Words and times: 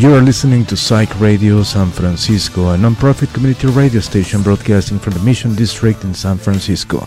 You 0.00 0.14
are 0.14 0.22
listening 0.22 0.64
to 0.64 0.76
Psyched 0.76 1.20
Radio 1.20 1.62
San 1.62 1.90
Francisco, 1.90 2.70
a 2.70 2.76
nonprofit 2.78 3.34
community 3.34 3.66
radio 3.66 4.00
station 4.00 4.42
broadcasting 4.42 4.98
from 4.98 5.12
the 5.12 5.20
Mission 5.20 5.54
District 5.54 6.04
in 6.04 6.14
San 6.14 6.38
Francisco. 6.38 7.06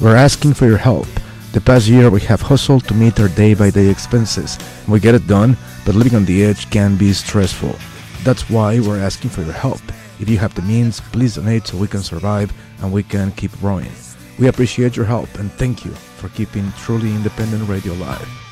We're 0.00 0.14
asking 0.14 0.54
for 0.54 0.66
your 0.66 0.76
help. 0.76 1.08
The 1.50 1.60
past 1.60 1.88
year 1.88 2.10
we 2.10 2.20
have 2.20 2.40
hustled 2.40 2.86
to 2.86 2.94
meet 2.94 3.18
our 3.18 3.26
day 3.26 3.54
by 3.54 3.70
day 3.70 3.88
expenses. 3.88 4.56
We 4.86 5.00
get 5.00 5.16
it 5.16 5.26
done, 5.26 5.56
but 5.84 5.96
living 5.96 6.14
on 6.14 6.26
the 6.26 6.44
edge 6.44 6.70
can 6.70 6.96
be 6.96 7.12
stressful. 7.12 7.74
That's 8.22 8.48
why 8.48 8.78
we're 8.78 9.00
asking 9.00 9.30
for 9.30 9.42
your 9.42 9.52
help. 9.52 9.82
If 10.20 10.28
you 10.28 10.38
have 10.38 10.54
the 10.54 10.62
means, 10.62 11.00
please 11.00 11.34
donate 11.34 11.66
so 11.66 11.76
we 11.76 11.88
can 11.88 12.04
survive 12.04 12.52
and 12.82 12.92
we 12.92 13.02
can 13.02 13.32
keep 13.32 13.50
growing. 13.58 13.90
We 14.38 14.46
appreciate 14.46 14.94
your 14.94 15.06
help 15.06 15.34
and 15.40 15.50
thank 15.54 15.84
you 15.84 15.90
for 15.90 16.28
keeping 16.28 16.70
truly 16.84 17.10
independent 17.10 17.68
radio 17.68 17.94
alive. 17.94 18.47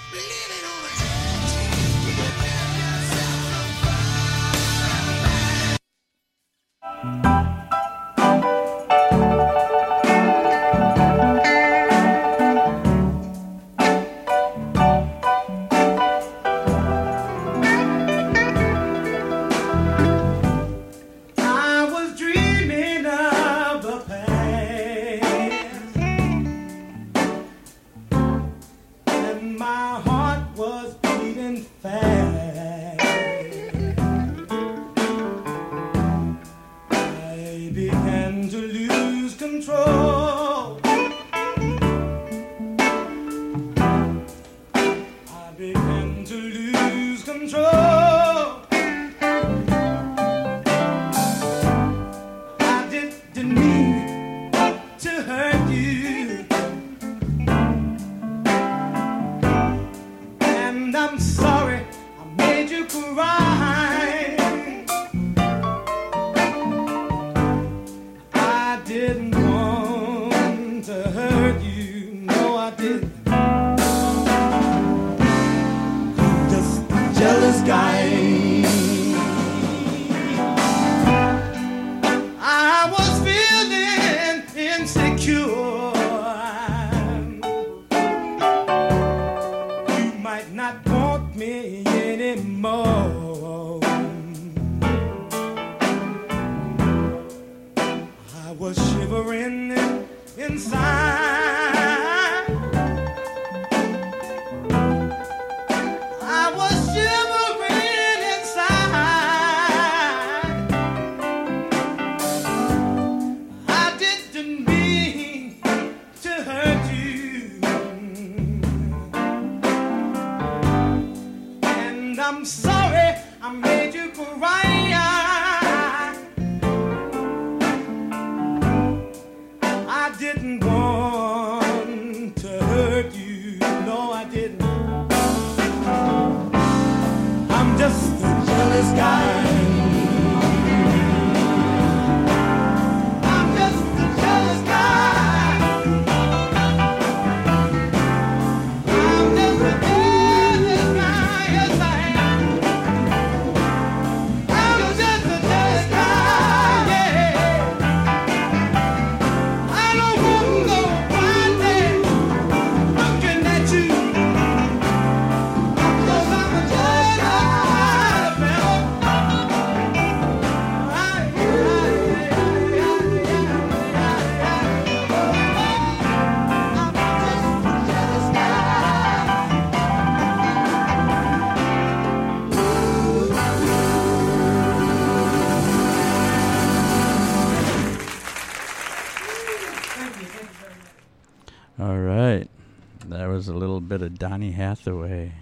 Hathaway. 194.52 195.32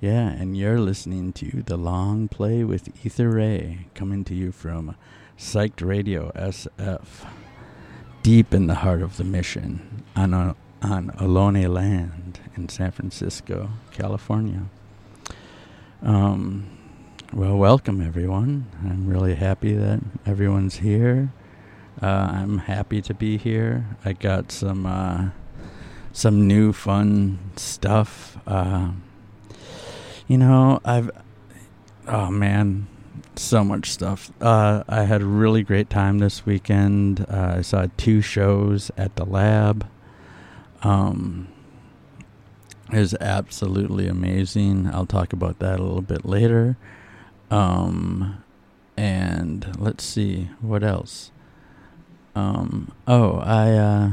Yeah, 0.00 0.28
and 0.28 0.56
you're 0.56 0.78
listening 0.78 1.32
to 1.34 1.62
The 1.62 1.76
Long 1.76 2.28
Play 2.28 2.62
with 2.62 3.04
Ether 3.04 3.30
Ray, 3.30 3.86
coming 3.94 4.24
to 4.24 4.34
you 4.34 4.52
from 4.52 4.94
Psyched 5.36 5.84
Radio 5.84 6.30
SF, 6.36 7.26
deep 8.22 8.54
in 8.54 8.68
the 8.68 8.76
heart 8.76 9.02
of 9.02 9.16
the 9.16 9.24
mission 9.24 10.04
on, 10.14 10.32
a, 10.34 10.54
on 10.82 11.10
Ohlone 11.18 11.68
land 11.68 12.40
in 12.56 12.68
San 12.68 12.92
Francisco, 12.92 13.70
California. 13.90 14.66
Um, 16.02 16.70
well, 17.32 17.56
welcome 17.56 18.00
everyone. 18.00 18.66
I'm 18.84 19.06
really 19.08 19.34
happy 19.34 19.74
that 19.74 20.00
everyone's 20.24 20.76
here. 20.76 21.32
Uh, 22.00 22.06
I'm 22.06 22.58
happy 22.58 23.02
to 23.02 23.14
be 23.14 23.36
here. 23.36 23.84
I 24.04 24.12
got 24.12 24.52
some. 24.52 24.86
Uh, 24.86 25.30
some 26.12 26.46
new 26.46 26.72
fun 26.72 27.38
stuff. 27.56 28.38
Uh, 28.46 28.90
you 30.26 30.38
know, 30.38 30.80
I've 30.84 31.10
oh 32.06 32.30
man, 32.30 32.86
so 33.36 33.64
much 33.64 33.90
stuff. 33.90 34.30
Uh, 34.40 34.82
I 34.88 35.04
had 35.04 35.22
a 35.22 35.26
really 35.26 35.62
great 35.62 35.90
time 35.90 36.18
this 36.18 36.44
weekend. 36.44 37.24
Uh, 37.28 37.56
I 37.58 37.62
saw 37.62 37.86
two 37.96 38.20
shows 38.20 38.90
at 38.96 39.16
the 39.16 39.24
lab. 39.24 39.88
Um, 40.82 41.48
it 42.92 42.98
was 42.98 43.14
absolutely 43.20 44.08
amazing. 44.08 44.88
I'll 44.92 45.06
talk 45.06 45.32
about 45.32 45.58
that 45.58 45.78
a 45.78 45.82
little 45.82 46.02
bit 46.02 46.24
later. 46.24 46.76
Um, 47.50 48.42
and 48.96 49.76
let's 49.78 50.04
see 50.04 50.48
what 50.60 50.82
else. 50.82 51.30
Um, 52.34 52.92
oh, 53.06 53.38
I 53.38 53.72
uh, 53.72 54.10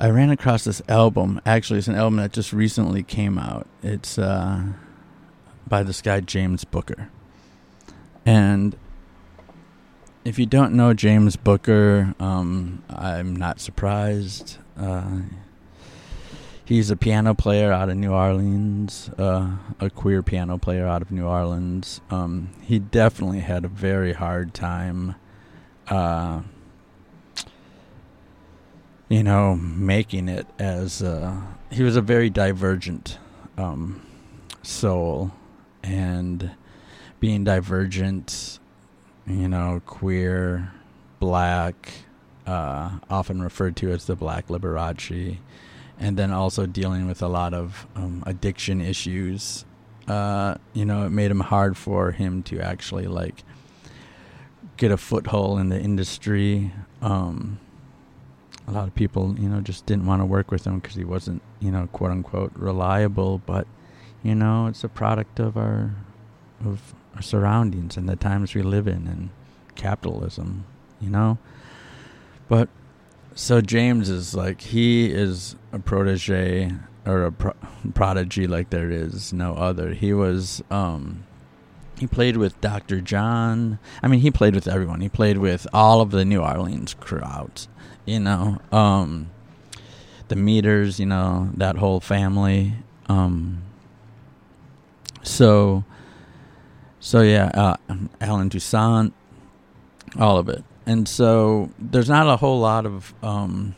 I 0.00 0.08
ran 0.08 0.30
across 0.30 0.64
this 0.64 0.80
album. 0.88 1.42
Actually, 1.44 1.78
it's 1.78 1.88
an 1.88 1.94
album 1.94 2.16
that 2.16 2.32
just 2.32 2.54
recently 2.54 3.02
came 3.02 3.38
out. 3.38 3.66
It's 3.82 4.18
uh, 4.18 4.62
by 5.68 5.82
this 5.82 6.00
guy 6.00 6.20
James 6.20 6.64
Booker, 6.64 7.10
and 8.24 8.76
if 10.24 10.38
you 10.38 10.46
don't 10.46 10.72
know 10.72 10.94
James 10.94 11.36
Booker, 11.36 12.14
um, 12.18 12.82
I'm 12.88 13.36
not 13.36 13.60
surprised. 13.60 14.56
Uh, 14.76 15.20
he's 16.64 16.90
a 16.90 16.96
piano 16.96 17.34
player 17.34 17.72
out 17.72 17.90
of 17.90 17.96
New 17.96 18.12
Orleans, 18.12 19.10
uh, 19.18 19.56
a 19.80 19.90
queer 19.90 20.22
piano 20.22 20.56
player 20.56 20.86
out 20.86 21.02
of 21.02 21.10
New 21.10 21.26
Orleans. 21.26 22.00
Um, 22.10 22.50
he 22.62 22.78
definitely 22.78 23.40
had 23.40 23.64
a 23.64 23.68
very 23.68 24.12
hard 24.12 24.54
time, 24.54 25.16
uh, 25.88 26.40
you 29.10 29.24
know, 29.24 29.56
making 29.56 30.28
it 30.28 30.46
as 30.58 31.02
uh, 31.02 31.36
he 31.70 31.82
was 31.82 31.96
a 31.96 32.00
very 32.00 32.30
divergent 32.30 33.18
um, 33.58 34.00
soul, 34.62 35.32
and 35.82 36.52
being 37.18 37.44
divergent, 37.44 38.60
you 39.26 39.48
know, 39.48 39.82
queer, 39.84 40.72
black, 41.18 41.90
uh, 42.46 42.98
often 43.10 43.42
referred 43.42 43.76
to 43.76 43.90
as 43.90 44.06
the 44.06 44.16
Black 44.16 44.46
Liberace 44.46 45.38
and 45.98 46.16
then 46.16 46.32
also 46.32 46.64
dealing 46.64 47.06
with 47.06 47.20
a 47.20 47.28
lot 47.28 47.52
of 47.52 47.86
um, 47.94 48.22
addiction 48.26 48.80
issues. 48.80 49.66
Uh, 50.08 50.54
you 50.72 50.84
know, 50.84 51.04
it 51.04 51.10
made 51.10 51.30
him 51.30 51.40
hard 51.40 51.76
for 51.76 52.12
him 52.12 52.42
to 52.44 52.60
actually 52.60 53.06
like 53.06 53.44
get 54.78 54.90
a 54.90 54.96
foothold 54.96 55.60
in 55.60 55.68
the 55.68 55.78
industry. 55.78 56.72
Um, 57.02 57.60
a 58.66 58.72
lot 58.72 58.86
of 58.86 58.94
people, 58.94 59.36
you 59.38 59.48
know, 59.48 59.60
just 59.60 59.86
didn't 59.86 60.06
want 60.06 60.20
to 60.20 60.26
work 60.26 60.50
with 60.50 60.66
him 60.66 60.78
because 60.78 60.94
he 60.94 61.04
wasn't, 61.04 61.42
you 61.60 61.70
know, 61.70 61.88
quote 61.92 62.10
unquote 62.10 62.52
reliable. 62.54 63.38
But 63.38 63.66
you 64.22 64.34
know, 64.34 64.66
it's 64.66 64.84
a 64.84 64.88
product 64.88 65.40
of 65.40 65.56
our 65.56 65.94
of 66.64 66.94
our 67.14 67.22
surroundings 67.22 67.96
and 67.96 68.08
the 68.08 68.16
times 68.16 68.54
we 68.54 68.62
live 68.62 68.86
in 68.86 69.06
and 69.06 69.30
capitalism. 69.74 70.64
You 71.00 71.10
know, 71.10 71.38
but 72.48 72.68
so 73.34 73.60
James 73.60 74.10
is 74.10 74.34
like 74.34 74.60
he 74.60 75.10
is 75.10 75.56
a 75.72 75.78
protege 75.78 76.72
or 77.06 77.24
a 77.24 77.32
pro- 77.32 77.54
prodigy 77.94 78.46
like 78.46 78.70
there 78.70 78.90
is 78.90 79.32
no 79.32 79.54
other. 79.54 79.94
He 79.94 80.12
was 80.12 80.62
um 80.70 81.24
he 81.98 82.06
played 82.06 82.38
with 82.38 82.58
Dr. 82.62 83.02
John. 83.02 83.78
I 84.02 84.08
mean, 84.08 84.20
he 84.20 84.30
played 84.30 84.54
with 84.54 84.66
everyone. 84.66 85.02
He 85.02 85.10
played 85.10 85.36
with 85.36 85.66
all 85.74 86.00
of 86.00 86.10
the 86.10 86.24
New 86.24 86.40
Orleans 86.40 86.94
crowds, 86.94 87.68
you 88.10 88.20
know. 88.20 88.58
Um 88.72 89.30
the 90.28 90.36
meters, 90.36 91.00
you 91.00 91.06
know, 91.06 91.50
that 91.54 91.76
whole 91.76 92.00
family. 92.00 92.74
Um 93.08 93.62
so 95.22 95.84
so 97.00 97.22
yeah, 97.22 97.50
uh, 97.54 97.76
Allen 98.20 98.50
Toussaint, 98.50 99.12
all 100.18 100.36
of 100.36 100.48
it 100.48 100.64
and 100.90 101.08
so 101.08 101.70
there's 101.78 102.08
not 102.08 102.26
a 102.26 102.36
whole 102.36 102.58
lot 102.58 102.84
of 102.84 103.14
um, 103.22 103.76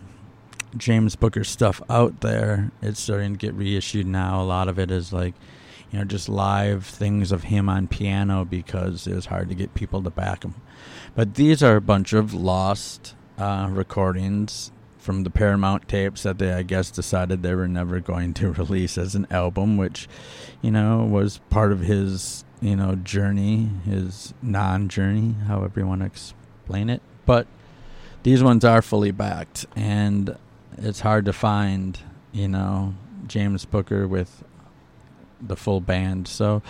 James 0.79 1.15
Booker 1.15 1.45
stuff 1.45 1.83
out 1.91 2.23
there. 2.23 2.71
It's 2.81 3.01
starting 3.01 3.33
to 3.33 3.39
get 3.39 3.55
reissued 3.55 4.07
now. 4.07 4.41
A 4.41 4.45
lot 4.45 4.67
of 4.67 4.79
it 4.79 4.91
is 4.91 5.13
like, 5.13 5.35
you 5.91 5.99
know, 5.99 6.07
just 6.07 6.31
live 6.31 6.87
things 6.87 7.31
of 7.31 7.45
him 7.45 7.69
on 7.69 7.87
piano 7.87 8.47
because 8.47 9.07
it 9.07 9.15
was 9.15 9.27
hard 9.27 9.51
to 9.51 9.55
get 9.55 9.75
people 9.75 10.03
to 10.03 10.09
back 10.09 10.43
him. 10.43 10.55
But 11.15 11.35
these 11.35 11.63
are 11.63 11.77
a 11.77 11.83
bunch 11.83 12.15
of 12.15 12.33
lost 12.33 13.15
uh, 13.39 13.69
recordings 13.71 14.73
from 14.99 15.25
the 15.25 15.31
Paramount 15.31 15.89
tapes 15.89 16.23
that 16.23 16.39
they, 16.39 16.53
I 16.53 16.63
guess, 16.63 16.91
decided 16.91 17.43
they 17.43 17.55
were 17.55 17.69
never 17.69 17.99
going 18.01 18.35
to 18.35 18.53
release 18.53 18.97
as 18.97 19.15
an 19.15 19.27
album, 19.31 19.77
which, 19.77 20.09
you 20.63 20.71
know, 20.71 21.05
was 21.05 21.39
part 21.51 21.73
of 21.73 21.81
his, 21.81 22.45
you 22.61 22.77
know, 22.77 22.95
journey, 22.95 23.69
his 23.85 24.33
non 24.41 24.89
journey, 24.89 25.35
however 25.47 25.81
you 25.81 25.87
want 25.87 26.01
to 26.03 26.07
explain 26.07 26.89
it. 26.89 27.03
But 27.27 27.47
these 28.23 28.43
ones 28.43 28.65
are 28.65 28.81
fully 28.81 29.11
backed, 29.11 29.67
and 29.75 30.37
it's 30.79 31.01
hard 31.01 31.25
to 31.25 31.33
find, 31.33 31.99
you 32.31 32.49
know, 32.49 32.95
James 33.27 33.65
Booker 33.65 34.07
with 34.07 34.45
the 35.41 35.57
full 35.57 35.81
band. 35.81 36.29
So 36.29 36.63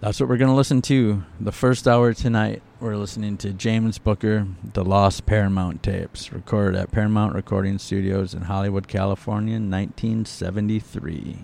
that's 0.00 0.20
what 0.20 0.28
we're 0.28 0.36
going 0.36 0.50
to 0.50 0.56
listen 0.56 0.82
to. 0.82 1.24
The 1.40 1.52
first 1.52 1.88
hour 1.88 2.14
tonight, 2.14 2.62
we're 2.80 2.96
listening 2.96 3.36
to 3.38 3.52
James 3.52 3.98
Booker, 3.98 4.46
The 4.74 4.84
Lost 4.84 5.26
Paramount 5.26 5.82
Tapes, 5.82 6.32
recorded 6.32 6.78
at 6.78 6.90
Paramount 6.92 7.34
Recording 7.34 7.78
Studios 7.78 8.34
in 8.34 8.42
Hollywood, 8.42 8.88
California, 8.88 9.54
1973. 9.54 11.38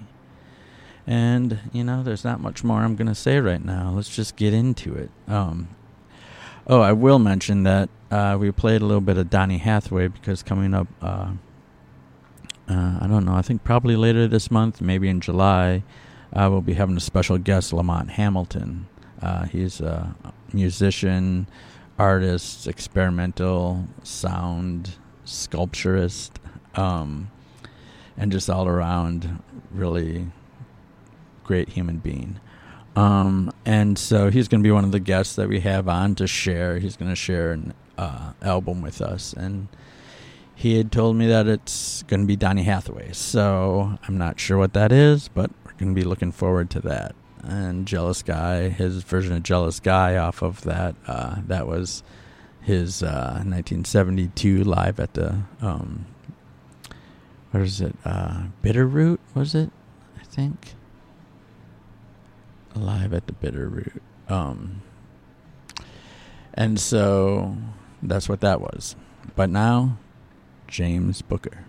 And, 1.06 1.58
you 1.72 1.84
know, 1.84 2.02
there's 2.02 2.24
not 2.24 2.40
much 2.40 2.62
more 2.62 2.80
I'm 2.80 2.96
going 2.96 3.08
to 3.08 3.14
say 3.14 3.40
right 3.40 3.64
now. 3.64 3.90
Let's 3.90 4.14
just 4.14 4.36
get 4.36 4.54
into 4.54 4.94
it. 4.94 5.10
Um, 5.26 5.68
Oh, 6.66 6.80
I 6.80 6.92
will 6.92 7.18
mention 7.18 7.64
that 7.64 7.88
uh, 8.10 8.36
we 8.38 8.52
played 8.52 8.82
a 8.82 8.86
little 8.86 9.00
bit 9.00 9.18
of 9.18 9.28
Donny 9.28 9.58
Hathaway 9.58 10.06
because 10.06 10.44
coming 10.44 10.74
up, 10.74 10.86
uh, 11.02 11.32
uh, 12.68 12.98
I 13.00 13.06
don't 13.08 13.24
know, 13.24 13.34
I 13.34 13.42
think 13.42 13.64
probably 13.64 13.96
later 13.96 14.28
this 14.28 14.48
month, 14.48 14.80
maybe 14.80 15.08
in 15.08 15.20
July, 15.20 15.82
uh, 16.32 16.48
we'll 16.50 16.60
be 16.60 16.74
having 16.74 16.96
a 16.96 17.00
special 17.00 17.36
guest, 17.36 17.72
Lamont 17.72 18.10
Hamilton. 18.10 18.86
Uh, 19.22 19.44
he's 19.44 19.80
a 19.80 20.14
musician, 20.52 21.46
artist, 21.98 22.66
experimental 22.66 23.86
sound 24.02 24.96
sculpturist, 25.24 26.40
um, 26.74 27.30
and 28.16 28.32
just 28.32 28.50
all 28.50 28.66
around 28.66 29.42
really 29.70 30.26
great 31.44 31.70
human 31.70 31.98
being. 31.98 32.40
Um, 32.94 33.52
and 33.64 33.98
so 33.98 34.30
he's 34.30 34.48
going 34.48 34.62
to 34.62 34.66
be 34.66 34.72
one 34.72 34.84
of 34.84 34.92
the 34.92 35.00
guests 35.00 35.36
that 35.36 35.48
we 35.48 35.60
have 35.60 35.88
on 35.88 36.14
to 36.16 36.26
share. 36.26 36.78
He's 36.78 36.96
going 36.96 37.10
to 37.10 37.16
share 37.16 37.52
an 37.52 37.74
uh, 37.96 38.32
album 38.42 38.82
with 38.82 39.00
us, 39.00 39.32
and 39.32 39.68
he 40.54 40.76
had 40.76 40.92
told 40.92 41.16
me 41.16 41.26
that 41.28 41.46
it's 41.46 42.02
going 42.04 42.20
to 42.20 42.26
be 42.26 42.36
Donny 42.36 42.64
Hathaway. 42.64 43.12
So 43.12 43.98
I'm 44.06 44.18
not 44.18 44.38
sure 44.38 44.58
what 44.58 44.74
that 44.74 44.92
is, 44.92 45.28
but 45.28 45.50
we're 45.64 45.72
going 45.72 45.94
to 45.94 46.00
be 46.00 46.06
looking 46.06 46.32
forward 46.32 46.68
to 46.70 46.80
that. 46.80 47.14
And 47.42 47.86
Jealous 47.86 48.22
Guy, 48.22 48.68
his 48.68 49.02
version 49.02 49.34
of 49.34 49.42
Jealous 49.42 49.80
Guy 49.80 50.16
off 50.16 50.42
of 50.42 50.62
that, 50.62 50.94
uh, 51.06 51.36
that 51.46 51.66
was 51.66 52.02
his 52.60 53.02
uh, 53.02 53.42
1972 53.44 54.62
live 54.62 55.00
at 55.00 55.14
the 55.14 55.42
um, 55.60 56.06
what 57.50 57.62
is 57.62 57.80
it? 57.80 57.96
Uh, 58.04 58.44
Bitterroot 58.62 59.18
was 59.34 59.54
it? 59.54 59.70
I 60.18 60.24
think 60.24 60.74
live 62.74 63.12
at 63.12 63.26
the 63.26 63.32
Bitterroot. 63.32 64.00
Um, 64.28 64.82
and 66.54 66.78
so 66.80 67.56
that's 68.02 68.28
what 68.28 68.40
that 68.40 68.60
was. 68.60 68.96
But 69.34 69.50
now, 69.50 69.98
James 70.66 71.22
Booker. 71.22 71.66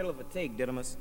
Middle 0.00 0.10
of 0.10 0.18
a 0.18 0.24
take, 0.32 0.56
Didymus. 0.56 0.96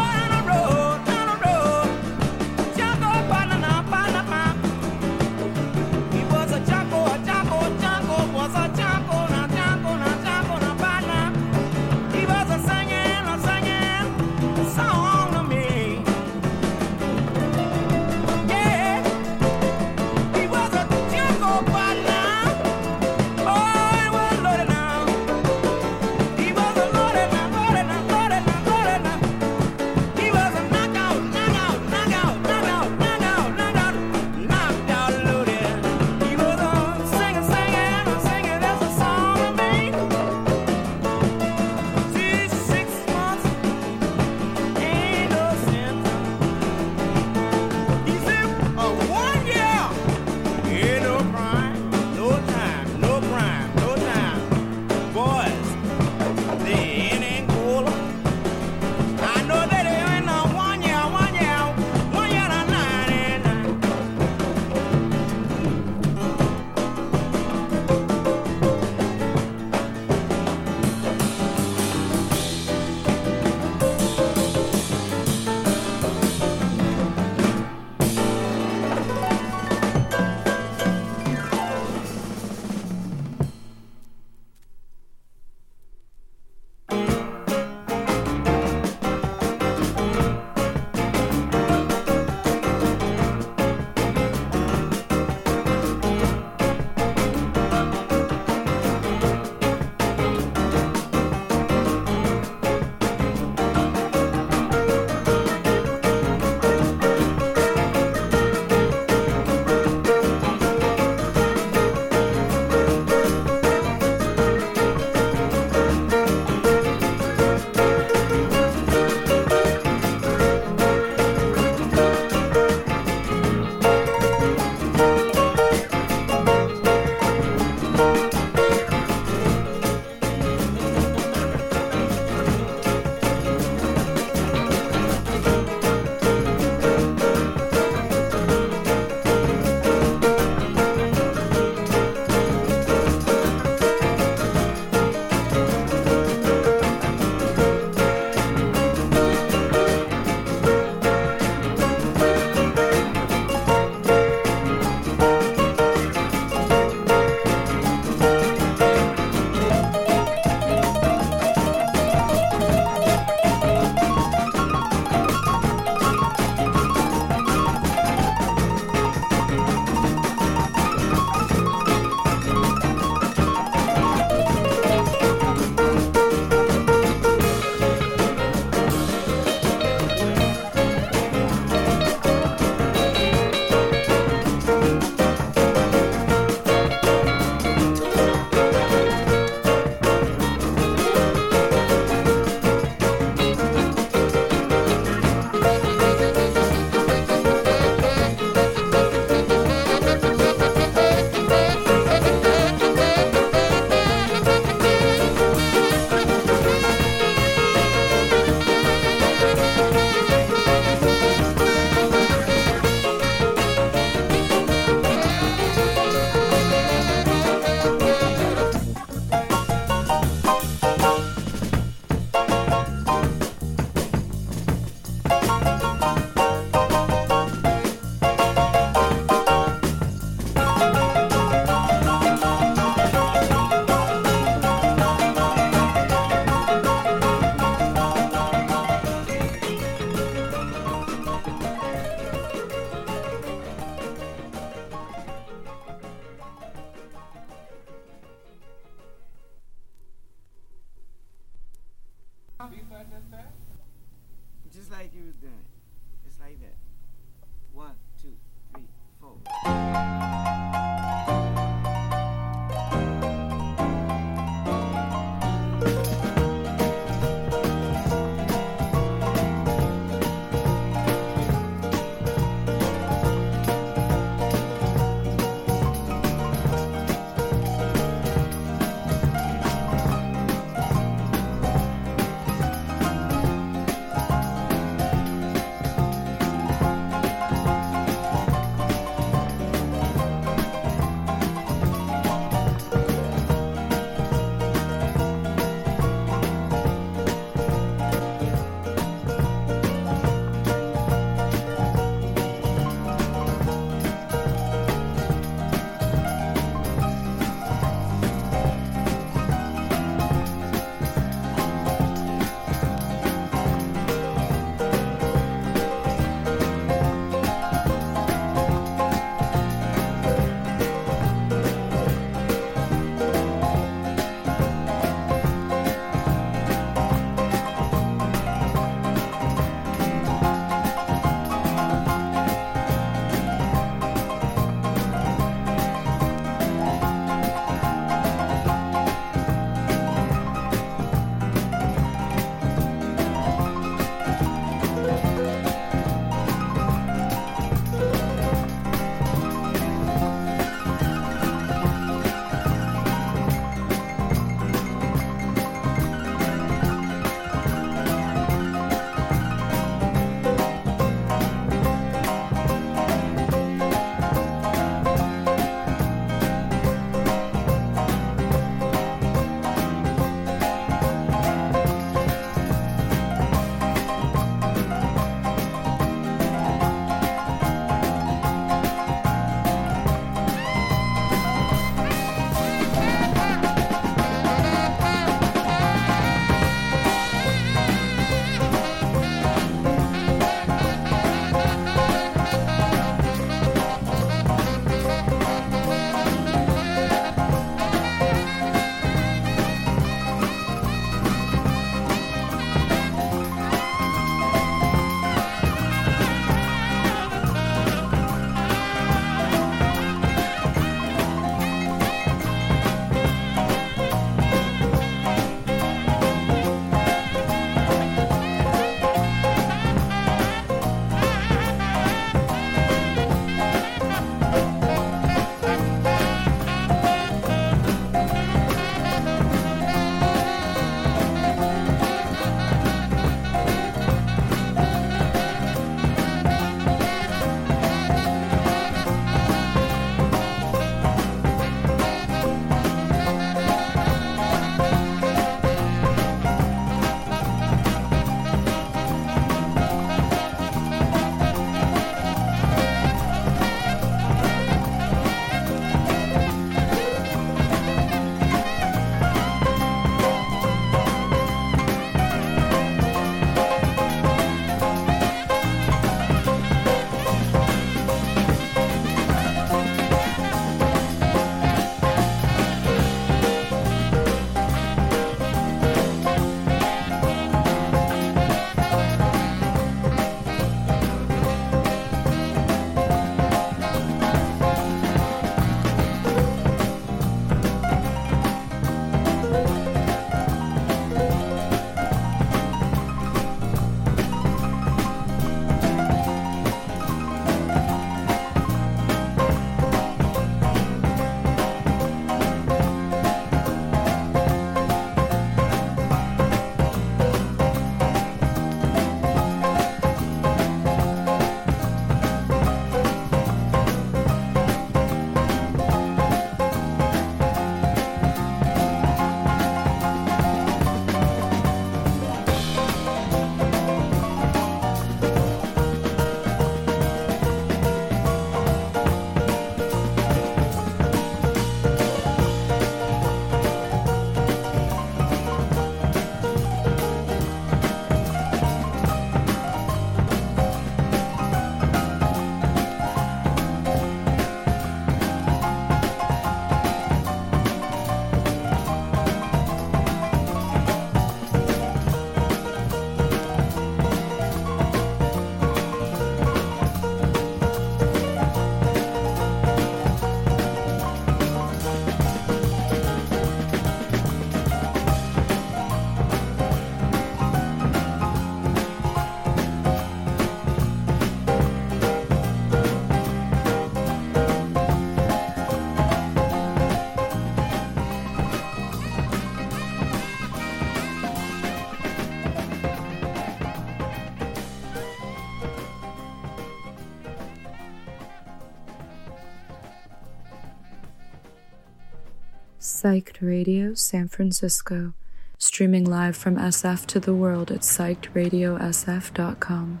Psyched 593.10 593.40
Radio 593.40 593.94
San 593.94 594.28
Francisco, 594.28 595.14
streaming 595.58 596.04
live 596.04 596.36
from 596.36 596.54
SF 596.54 597.06
to 597.06 597.18
the 597.18 597.34
world 597.34 597.72
at 597.72 597.80
psychedradiosf.com. 597.80 600.00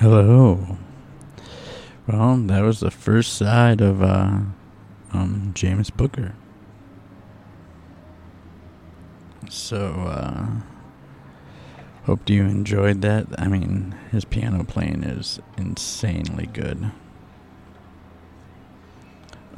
Hello. 0.00 0.78
Well, 2.08 2.36
that 2.38 2.62
was 2.62 2.80
the 2.80 2.90
first 2.90 3.34
side 3.34 3.80
of 3.80 4.02
uh, 4.02 4.40
um, 5.12 5.52
James 5.54 5.90
Booker. 5.90 6.34
So, 9.48 9.92
uh, 10.08 10.46
hope 12.06 12.28
you 12.28 12.42
enjoyed 12.42 13.00
that. 13.02 13.28
I 13.38 13.46
mean, 13.46 13.94
his 14.10 14.24
piano 14.24 14.64
playing 14.64 15.04
is 15.04 15.38
insanely 15.56 16.46
good. 16.46 16.90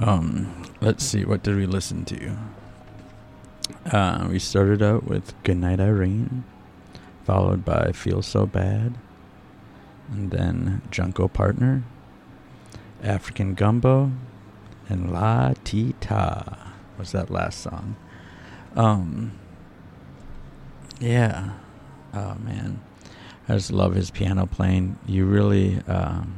Um, 0.00 0.62
let's 0.80 1.04
see, 1.04 1.24
what 1.24 1.42
did 1.42 1.56
we 1.56 1.66
listen 1.66 2.04
to? 2.04 2.37
Uh, 3.90 4.28
we 4.30 4.38
started 4.38 4.80
out 4.80 5.04
with 5.04 5.34
Goodnight 5.42 5.80
Irene, 5.80 6.44
followed 7.24 7.64
by 7.64 7.90
Feel 7.90 8.22
So 8.22 8.46
Bad, 8.46 8.94
and 10.12 10.30
then 10.30 10.82
Junko 10.92 11.26
Partner, 11.26 11.82
African 13.02 13.54
Gumbo, 13.54 14.12
and 14.88 15.12
La 15.12 15.54
Tita 15.64 16.58
was 16.96 17.11
that 17.11 17.28
last 17.28 17.61
song. 17.61 17.96
Um, 18.76 19.32
yeah. 21.00 21.54
Oh 22.14 22.37
man, 22.37 22.80
I 23.48 23.54
just 23.54 23.72
love 23.72 23.94
his 23.96 24.12
piano 24.12 24.46
playing. 24.46 24.96
You 25.06 25.24
really. 25.24 25.80
Um, 25.88 26.37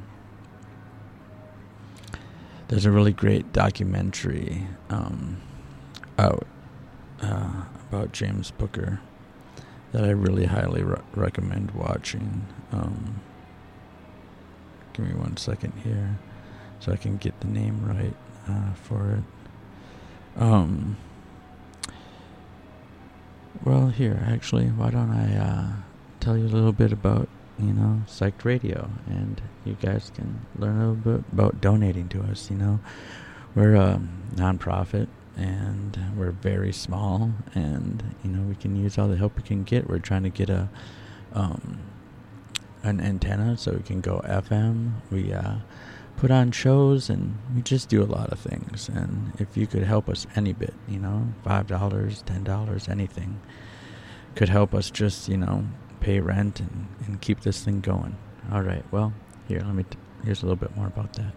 there's 2.71 2.87
a 2.87 2.91
really 2.91 3.13
great 3.13 3.53
documentary 3.53 4.65
um, 4.91 5.41
out 6.17 6.47
uh, 7.21 7.65
about 7.89 8.13
James 8.13 8.53
Booker 8.53 9.01
that 9.91 10.05
I 10.05 10.11
really 10.11 10.47
highly 10.47 10.85
re- 10.85 11.01
recommend 11.17 11.73
watching. 11.73 12.47
Um, 12.71 13.21
give 14.93 15.05
me 15.05 15.15
one 15.15 15.37
second 15.37 15.73
here 15.83 16.17
so 16.79 16.93
I 16.93 16.97
can 16.97 17.17
get 17.17 17.41
the 17.41 17.49
name 17.49 17.85
right 17.85 18.15
uh, 18.49 18.73
for 18.75 19.19
it. 19.19 20.41
Um, 20.41 20.97
well, 23.65 23.89
here, 23.89 24.25
actually, 24.29 24.67
why 24.67 24.91
don't 24.91 25.11
I 25.11 25.37
uh, 25.37 25.73
tell 26.21 26.39
you 26.39 26.45
a 26.45 26.55
little 26.55 26.73
bit 26.73 26.93
about 26.93 27.29
you 27.61 27.73
know, 27.73 28.03
Psyched 28.07 28.45
Radio, 28.45 28.91
and 29.07 29.41
you 29.65 29.77
guys 29.81 30.11
can 30.15 30.47
learn 30.59 30.77
a 30.77 30.91
little 30.91 31.19
bit 31.19 31.25
about 31.33 31.61
donating 31.61 32.09
to 32.11 32.23
us. 32.23 32.51
You 32.51 32.57
know, 32.57 32.81
we're 33.55 33.75
a 33.75 34.01
nonprofit, 34.35 35.09
and 35.37 35.99
we're 36.17 36.31
very 36.31 36.73
small, 36.73 37.33
and 37.55 38.15
you 38.25 38.31
know, 38.31 38.43
we 38.43 38.55
can 38.55 38.77
use 38.77 38.99
all 38.99 39.09
the 39.09 39.17
help 39.17 39.37
we 39.37 39.43
can 39.43 39.65
get. 39.65 39.89
We're 39.89 39.99
trying 39.99 40.23
to 40.25 40.31
get 40.31 40.51
a 40.51 40.69
um, 41.33 41.81
an 42.83 43.01
antenna 43.01 43.57
so 43.57 43.73
we 43.73 43.83
can 43.83 44.01
go 44.01 44.21
FM. 44.25 44.93
We 45.11 45.33
uh, 45.33 45.57
put 46.17 46.31
on 46.31 46.53
shows, 46.53 47.11
and 47.11 47.39
we 47.55 47.63
just 47.63 47.89
do 47.89 48.03
a 48.03 48.05
lot 48.05 48.31
of 48.31 48.39
things. 48.39 48.89
And 48.89 49.33
if 49.39 49.57
you 49.57 49.67
could 49.67 49.85
help 49.85 50.09
us 50.09 50.27
any 50.35 50.53
bit, 50.53 50.75
you 50.89 50.99
know, 50.99 51.29
five 51.45 51.67
dollars, 51.67 52.23
ten 52.23 52.45
dollars, 52.45 52.89
anything 52.89 53.41
could 54.35 54.49
help 54.49 54.75
us 54.75 54.91
just 54.91 55.29
you 55.29 55.37
know 55.37 55.65
pay 56.01 56.21
rent 56.21 56.61
and, 56.61 56.87
and 57.07 57.21
keep 57.21 57.41
this 57.41 57.63
thing 57.65 57.81
going. 57.81 58.17
All 58.53 58.63
right, 58.63 58.85
well, 58.91 59.13
here, 59.49 59.61
let 59.61 59.75
me, 59.75 59.85
t- 59.85 59.99
here's 60.25 60.43
a 60.43 60.47
little 60.47 60.57
bit 60.57 60.75
more 60.77 60.87
about 60.87 61.13
that. 61.15 61.33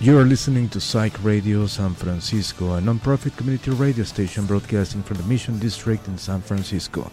You 0.00 0.18
are 0.18 0.24
listening 0.24 0.68
to 0.70 0.78
Psyched 0.78 1.22
Radio 1.22 1.66
San 1.66 1.94
Francisco, 1.94 2.74
a 2.74 2.80
non-profit 2.80 3.36
community 3.36 3.70
radio 3.70 4.04
station 4.04 4.46
broadcasting 4.46 5.02
from 5.02 5.18
the 5.18 5.24
Mission 5.24 5.58
District 5.58 6.06
in 6.08 6.16
San 6.16 6.40
Francisco. 6.40 7.10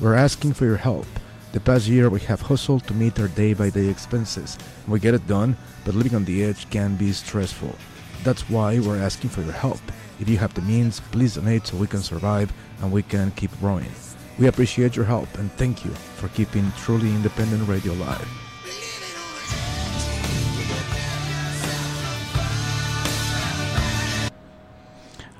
We're 0.00 0.14
asking 0.14 0.54
for 0.54 0.64
your 0.64 0.78
help. 0.78 1.06
The 1.52 1.60
past 1.60 1.86
year 1.86 2.10
we 2.10 2.18
have 2.20 2.40
hustled 2.40 2.84
to 2.88 2.94
meet 2.94 3.20
our 3.20 3.28
day-by-day 3.28 3.86
expenses. 3.86 4.58
We 4.88 4.98
get 4.98 5.14
it 5.14 5.28
done, 5.28 5.56
but 5.84 5.94
living 5.94 6.16
on 6.16 6.24
the 6.24 6.42
edge 6.42 6.68
can 6.70 6.96
be 6.96 7.12
stressful. 7.12 7.76
That's 8.24 8.50
why 8.50 8.80
we're 8.80 8.98
asking 8.98 9.30
for 9.30 9.42
your 9.42 9.52
help. 9.52 9.80
If 10.18 10.28
you 10.28 10.38
have 10.38 10.54
the 10.54 10.62
means, 10.62 10.98
please 11.12 11.36
donate 11.36 11.68
so 11.68 11.76
we 11.76 11.86
can 11.86 12.02
survive 12.02 12.52
and 12.80 12.90
we 12.90 13.02
can 13.04 13.30
keep 13.32 13.56
growing. 13.60 13.92
We 14.38 14.48
appreciate 14.48 14.96
your 14.96 15.04
help 15.04 15.32
and 15.38 15.50
thank 15.52 15.84
you 15.84 15.92
for 15.92 16.28
keeping 16.28 16.72
truly 16.78 17.10
independent 17.10 17.68
radio 17.68 17.92
alive. 17.92 18.28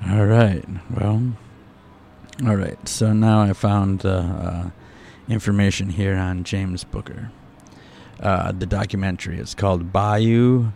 All 0.09 0.25
right. 0.25 0.63
Well, 0.95 1.33
all 2.45 2.55
right. 2.55 2.87
So 2.87 3.11
now 3.11 3.41
I 3.41 3.53
found 3.53 4.05
uh, 4.05 4.69
information 5.27 5.89
here 5.89 6.15
on 6.15 6.43
James 6.43 6.83
Booker. 6.83 7.31
Uh, 8.19 8.51
the 8.51 8.65
documentary 8.65 9.39
is 9.39 9.53
called 9.55 9.91
Bayou 9.91 10.71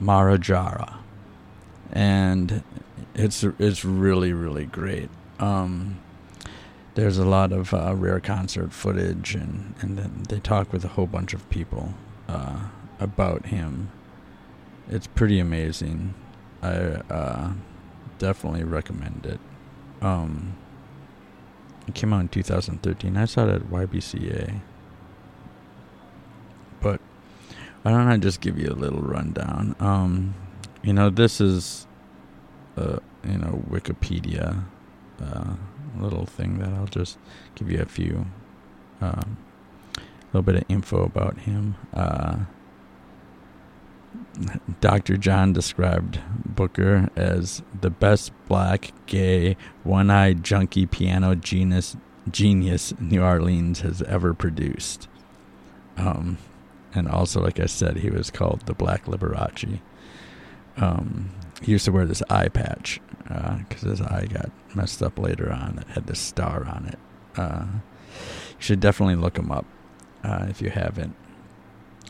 Maharajah, 0.00 0.98
and 1.92 2.64
it's 3.14 3.44
it's 3.58 3.84
really 3.84 4.32
really 4.32 4.64
great. 4.64 5.10
Um, 5.38 6.00
there's 6.94 7.18
a 7.18 7.24
lot 7.24 7.52
of 7.52 7.72
uh, 7.72 7.94
rare 7.94 8.20
concert 8.20 8.72
footage, 8.72 9.34
and, 9.34 9.74
and 9.80 9.96
then 9.96 10.24
they 10.28 10.40
talk 10.40 10.72
with 10.72 10.84
a 10.84 10.88
whole 10.88 11.06
bunch 11.06 11.32
of 11.32 11.48
people 11.48 11.94
uh, 12.28 12.68
about 13.00 13.46
him. 13.46 13.90
It's 14.88 15.06
pretty 15.06 15.38
amazing. 15.38 16.14
I 16.62 16.70
uh, 16.70 17.52
definitely 18.18 18.64
recommend 18.64 19.26
it. 19.26 19.40
Um, 20.04 20.56
it 21.86 21.94
came 21.94 22.12
out 22.12 22.20
in 22.20 22.28
2013. 22.28 23.16
I 23.16 23.24
saw 23.24 23.46
it 23.46 23.54
at 23.54 23.62
YBCA. 23.62 24.60
But 26.80 27.00
why 27.82 27.92
don't 27.92 28.08
I 28.08 28.16
just 28.18 28.40
give 28.40 28.58
you 28.58 28.68
a 28.68 28.74
little 28.74 29.00
rundown? 29.00 29.74
Um, 29.80 30.34
you 30.82 30.92
know, 30.92 31.10
this 31.10 31.40
is, 31.40 31.86
uh, 32.76 32.98
you 33.24 33.38
know, 33.38 33.64
Wikipedia. 33.70 34.64
Uh, 35.20 35.54
little 35.98 36.26
thing 36.26 36.58
that 36.58 36.70
I'll 36.70 36.86
just 36.86 37.18
give 37.54 37.70
you 37.70 37.80
a 37.80 37.86
few, 37.86 38.26
um, 39.00 39.36
a 39.96 40.00
little 40.32 40.42
bit 40.42 40.56
of 40.56 40.64
info 40.68 41.04
about 41.04 41.38
him. 41.40 41.76
Uh, 41.92 42.36
Dr. 44.80 45.16
John 45.16 45.52
described 45.52 46.20
Booker 46.44 47.08
as 47.16 47.62
the 47.80 47.90
best 47.90 48.32
black, 48.48 48.92
gay, 49.06 49.56
one 49.84 50.10
eyed 50.10 50.42
junkie 50.42 50.86
piano 50.86 51.34
genius, 51.34 51.96
genius 52.30 52.94
New 53.00 53.22
Orleans 53.22 53.80
has 53.80 54.02
ever 54.02 54.34
produced. 54.34 55.08
Um, 55.96 56.38
and 56.94 57.08
also, 57.08 57.40
like 57.40 57.60
I 57.60 57.66
said, 57.66 57.98
he 57.98 58.10
was 58.10 58.30
called 58.30 58.66
the 58.66 58.74
Black 58.74 59.06
Liberace. 59.06 59.80
Um, 60.76 61.30
he 61.62 61.72
used 61.72 61.84
to 61.84 61.92
wear 61.92 62.04
this 62.04 62.22
eye 62.28 62.48
patch 62.48 63.00
because 63.24 63.84
uh, 63.84 63.88
his 63.88 64.00
eye 64.00 64.26
got 64.26 64.50
messed 64.74 65.02
up 65.02 65.18
later 65.18 65.52
on 65.52 65.76
that 65.76 65.86
had 65.88 66.06
this 66.06 66.20
star 66.20 66.66
on 66.66 66.86
it. 66.86 66.98
Uh, 67.38 67.66
you 68.50 68.58
should 68.58 68.80
definitely 68.80 69.16
look 69.16 69.38
him 69.38 69.50
up 69.50 69.64
uh, 70.24 70.46
if 70.48 70.60
you 70.60 70.70
haven't. 70.70 71.14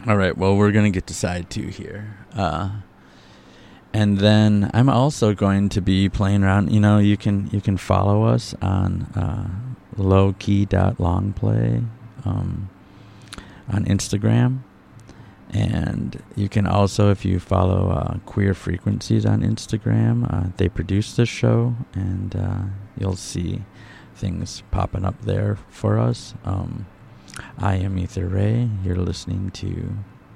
All 0.06 0.16
right, 0.16 0.36
well, 0.36 0.56
we're 0.56 0.72
going 0.72 0.84
to 0.84 0.90
get 0.90 1.06
to 1.08 1.14
side 1.14 1.48
two 1.48 1.68
here. 1.68 2.16
Uh, 2.34 2.70
and 3.92 4.18
then 4.18 4.70
I'm 4.72 4.88
also 4.88 5.34
going 5.34 5.68
to 5.70 5.80
be 5.80 6.08
playing 6.08 6.42
around. 6.42 6.72
You 6.72 6.80
know, 6.80 6.98
you 6.98 7.16
can 7.16 7.48
you 7.52 7.60
can 7.60 7.76
follow 7.76 8.24
us 8.24 8.54
on 8.62 9.02
uh, 9.14 9.48
lowkey.longplay 9.96 11.86
um, 12.24 12.70
on 13.68 13.84
Instagram. 13.84 14.60
And 15.52 16.22
you 16.34 16.48
can 16.48 16.66
also, 16.66 17.10
if 17.10 17.24
you 17.24 17.38
follow 17.38 17.90
uh, 17.90 18.18
Queer 18.24 18.54
Frequencies 18.54 19.26
on 19.26 19.42
Instagram, 19.42 20.32
uh, 20.32 20.50
they 20.56 20.68
produce 20.68 21.14
this 21.14 21.28
show, 21.28 21.74
and 21.92 22.34
uh, 22.34 22.62
you'll 22.98 23.16
see 23.16 23.62
things 24.14 24.62
popping 24.70 25.04
up 25.04 25.20
there 25.22 25.58
for 25.68 25.98
us. 25.98 26.34
Um, 26.44 26.86
I 27.58 27.76
am 27.76 27.98
Ether 27.98 28.26
Ray. 28.26 28.70
You're 28.82 28.96
listening 28.96 29.50
to 29.52 29.92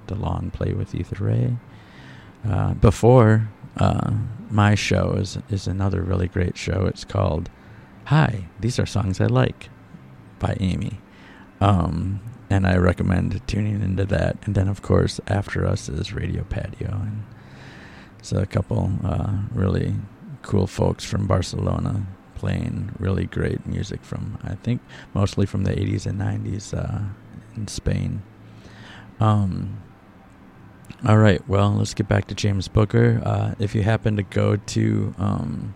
the 0.07 0.15
Long 0.15 0.51
Play 0.51 0.73
with 0.73 0.95
Ether 0.95 1.25
Ray. 1.25 1.57
Uh, 2.47 2.75
before 2.75 3.49
uh, 3.79 4.13
my 4.51 4.75
show 4.75 5.13
is 5.13 5.39
is 5.51 5.67
another 5.67 6.03
really 6.03 6.29
great 6.29 6.57
show. 6.57 6.87
It's 6.87 7.05
called 7.05 7.51
"Hi, 8.07 8.49
These 8.61 8.79
Are 8.79 8.87
Songs 8.87 9.21
I 9.21 9.27
Like" 9.27 9.71
by 10.39 10.57
Amy. 10.61 11.01
Um, 11.61 12.21
and 12.51 12.67
I 12.67 12.77
recommend 12.77 13.41
tuning 13.47 13.83
into 13.83 14.05
that. 14.07 14.37
And 14.45 14.55
then, 14.55 14.69
of 14.69 14.83
course, 14.83 15.21
after 15.27 15.67
us 15.67 15.89
is 15.89 16.13
Radio 16.13 16.45
Patio, 16.45 16.91
and 16.91 17.25
so 18.23 18.39
a 18.39 18.47
couple 18.47 18.93
uh, 19.05 19.33
really 19.53 19.95
cool 20.43 20.67
folks 20.67 21.05
from 21.05 21.27
Barcelona 21.27 22.07
playing 22.37 22.95
really 22.99 23.25
great 23.25 23.67
music 23.67 24.05
from 24.05 24.39
I 24.45 24.55
think 24.57 24.81
mostly 25.15 25.47
from 25.47 25.65
the 25.65 25.73
80s 25.73 26.07
and 26.07 26.21
90s 26.21 26.75
uh, 26.77 27.05
in 27.57 27.67
Spain. 27.69 28.23
Um, 29.19 29.83
All 31.07 31.17
right, 31.19 31.47
well, 31.49 31.73
let's 31.73 31.95
get 31.95 32.09
back 32.09 32.27
to 32.29 32.35
James 32.35 32.69
Booker. 32.69 33.21
Uh, 33.25 33.55
if 33.59 33.75
you 33.75 33.83
happen 33.83 34.17
to 34.17 34.23
go 34.23 34.57
to 34.57 35.15
um, 35.19 35.75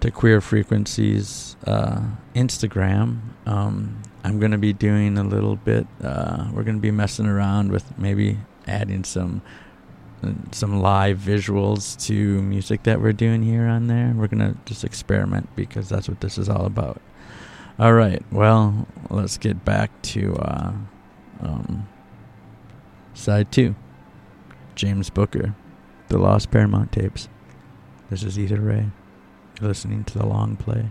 to 0.00 0.10
Queer 0.10 0.40
Frequencies 0.40 1.56
uh, 1.66 2.02
Instagram, 2.34 3.20
um, 3.46 4.02
I'm 4.24 4.38
going 4.38 4.52
to 4.52 4.58
be 4.58 4.72
doing 4.72 5.18
a 5.18 5.24
little 5.24 5.56
bit. 5.56 5.86
Uh, 6.02 6.48
we're 6.52 6.62
going 6.62 6.76
to 6.76 6.82
be 6.82 6.90
messing 6.90 7.26
around 7.26 7.72
with 7.72 7.98
maybe 7.98 8.38
adding 8.66 9.04
some 9.04 9.42
some 10.52 10.80
live 10.80 11.18
visuals 11.18 12.00
to 12.06 12.40
music 12.42 12.84
that 12.84 13.00
we're 13.00 13.12
doing 13.12 13.42
here 13.42 13.66
on 13.66 13.88
there. 13.88 14.12
We're 14.14 14.28
going 14.28 14.54
to 14.54 14.56
just 14.64 14.84
experiment 14.84 15.48
because 15.56 15.88
that's 15.88 16.08
what 16.08 16.20
this 16.20 16.38
is 16.38 16.48
all 16.48 16.64
about. 16.64 17.02
All 17.78 17.92
right, 17.92 18.22
well, 18.30 18.86
let's 19.10 19.36
get 19.38 19.64
back 19.64 19.90
to 20.02 20.36
uh, 20.36 20.72
um, 21.40 21.88
side 23.14 23.50
two 23.50 23.74
James 24.76 25.10
Booker, 25.10 25.56
The 26.08 26.18
Lost 26.18 26.50
Paramount 26.50 26.92
Tapes. 26.92 27.28
This 28.10 28.22
is 28.22 28.38
Ether 28.38 28.60
Ray. 28.60 28.90
Listening 29.60 30.04
to 30.04 30.18
the 30.18 30.26
long 30.26 30.56
play. 30.56 30.90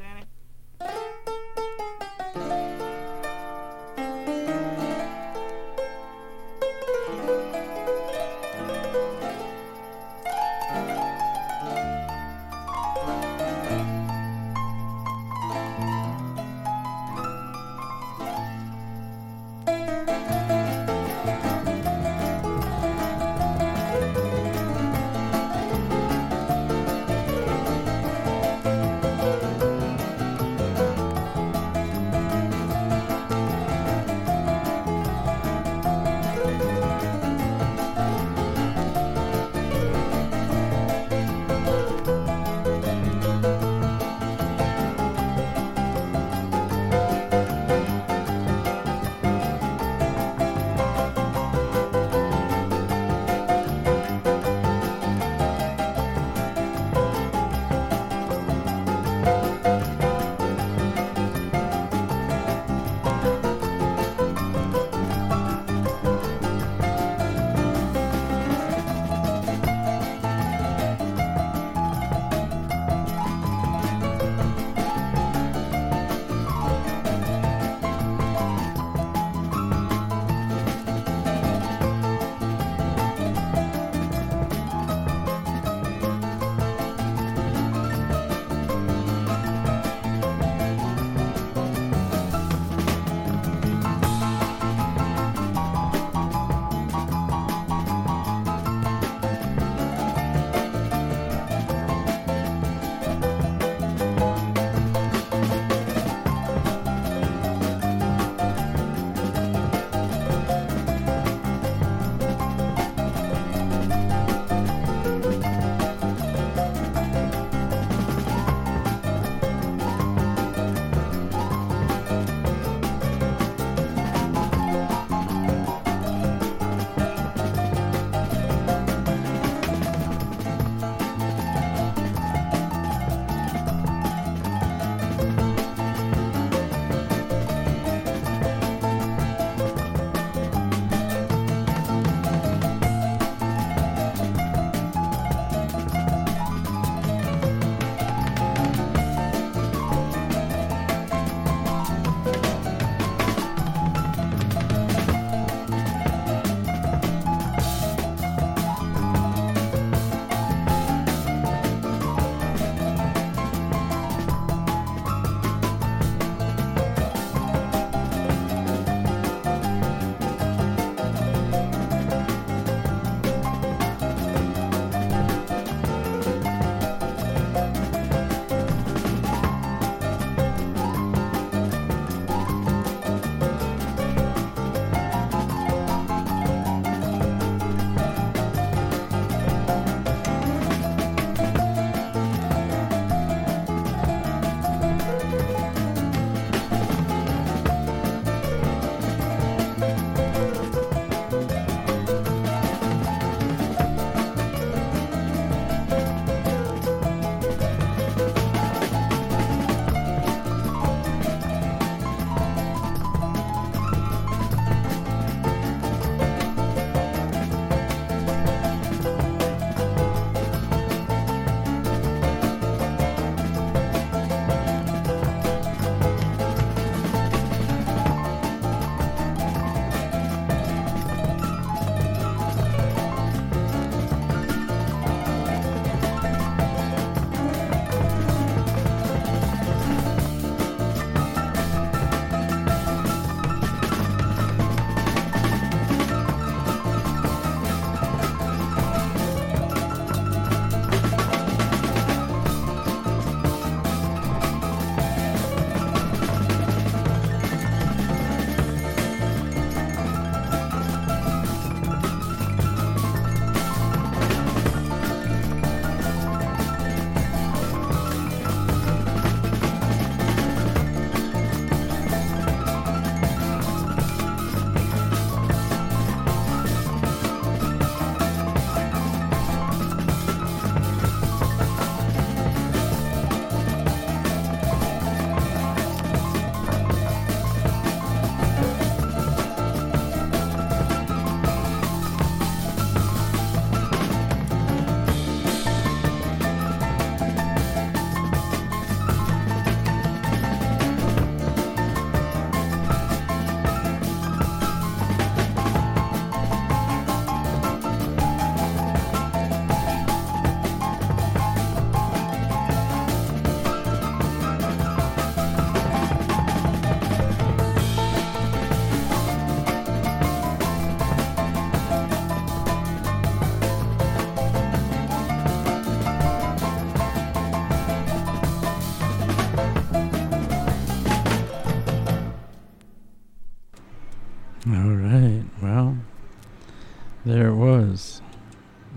There 337.31 337.47
it 337.47 337.55
was. 337.55 338.21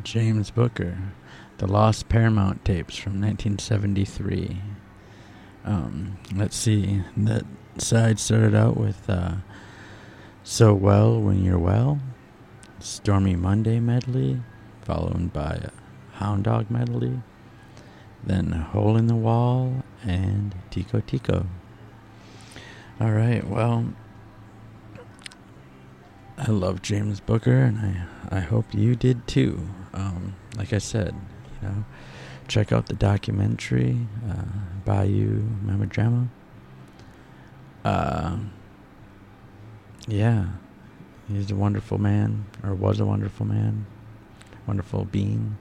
James 0.02 0.50
Booker. 0.50 0.98
The 1.58 1.68
Lost 1.68 2.08
Paramount 2.08 2.64
tapes 2.64 2.96
from 2.96 3.20
1973. 3.20 4.60
Um, 5.64 6.18
let's 6.34 6.56
see. 6.56 7.02
That 7.16 7.44
side 7.78 8.18
started 8.18 8.52
out 8.52 8.76
with 8.76 9.08
uh, 9.08 9.34
So 10.42 10.74
Well 10.74 11.20
When 11.20 11.44
You're 11.44 11.60
Well, 11.60 12.00
Stormy 12.80 13.36
Monday 13.36 13.78
medley, 13.78 14.42
followed 14.82 15.32
by 15.32 15.68
Hound 16.14 16.42
Dog 16.42 16.72
medley, 16.72 17.22
then 18.24 18.50
Hole 18.50 18.96
in 18.96 19.06
the 19.06 19.14
Wall, 19.14 19.84
and 20.02 20.56
Tico 20.70 20.98
Tico. 20.98 21.46
All 23.00 23.12
right, 23.12 23.46
well, 23.46 23.94
I 26.36 26.50
love 26.50 26.82
James 26.82 27.20
Booker, 27.20 27.58
and 27.58 27.78
I, 27.78 28.06
I 28.34 28.40
hope 28.40 28.74
you 28.74 28.96
did 28.96 29.28
too. 29.28 29.68
Um, 29.92 30.34
like 30.56 30.72
I 30.72 30.78
said, 30.78 31.14
you 31.62 31.68
know, 31.68 31.84
check 32.48 32.72
out 32.72 32.86
the 32.86 32.94
documentary, 32.94 34.08
uh, 34.28 34.42
Bayou 34.84 35.44
Maharajah. 35.62 36.28
Uh, 37.84 38.38
yeah, 40.08 40.46
he's 41.28 41.52
a 41.52 41.54
wonderful 41.54 41.98
man, 41.98 42.46
or 42.64 42.74
was 42.74 42.98
a 42.98 43.06
wonderful 43.06 43.46
man, 43.46 43.86
wonderful 44.66 45.04
being. 45.04 45.56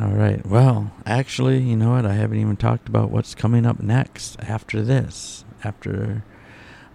All 0.00 0.10
right. 0.10 0.44
Well, 0.44 0.90
actually, 1.06 1.60
you 1.60 1.76
know 1.76 1.90
what? 1.90 2.04
I 2.04 2.14
haven't 2.14 2.38
even 2.38 2.56
talked 2.56 2.88
about 2.88 3.12
what's 3.12 3.36
coming 3.36 3.64
up 3.64 3.80
next 3.80 4.40
after 4.40 4.82
this. 4.82 5.44
After. 5.62 6.24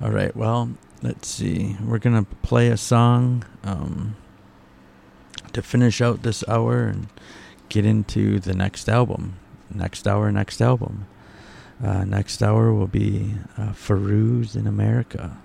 All 0.01 0.11
right. 0.11 0.36
Well, 0.36 0.76
let's 1.05 1.27
see. 1.27 1.77
We're 1.83 1.99
to 2.15 2.35
play 2.41 2.69
a 2.69 2.77
song 2.77 3.45
um, 3.63 4.15
to 5.53 5.61
finish 5.61 6.01
out 6.01 6.23
this 6.23 6.43
hour 6.47 6.85
and 6.85 7.07
get 7.69 7.85
into 7.85 8.39
the 8.39 8.55
next 8.55 8.89
album. 8.89 9.35
Next 9.71 10.07
hour, 10.07 10.31
next 10.31 10.61
album. 10.61 11.05
Uh, 11.83 12.05
next 12.05 12.41
hour 12.41 12.73
will 12.73 12.87
be 12.87 13.35
uh, 13.55 13.73
Fairuz 13.73 14.55
in 14.55 14.65
America. 14.65 15.37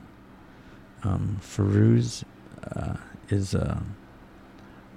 Um, 1.05 1.39
Fairuz 1.43 2.25
uh, 2.75 2.97
is 3.29 3.53
a 3.53 3.83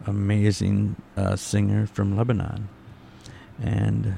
amazing 0.06 0.96
uh, 1.18 1.36
singer 1.36 1.88
from 1.88 2.16
Lebanon, 2.16 2.70
and 3.62 4.16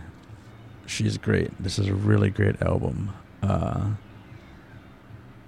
she's 0.86 1.18
great. 1.18 1.52
This 1.60 1.80
is 1.80 1.88
a 1.88 1.96
really 1.96 2.30
great 2.30 2.62
album. 2.62 3.14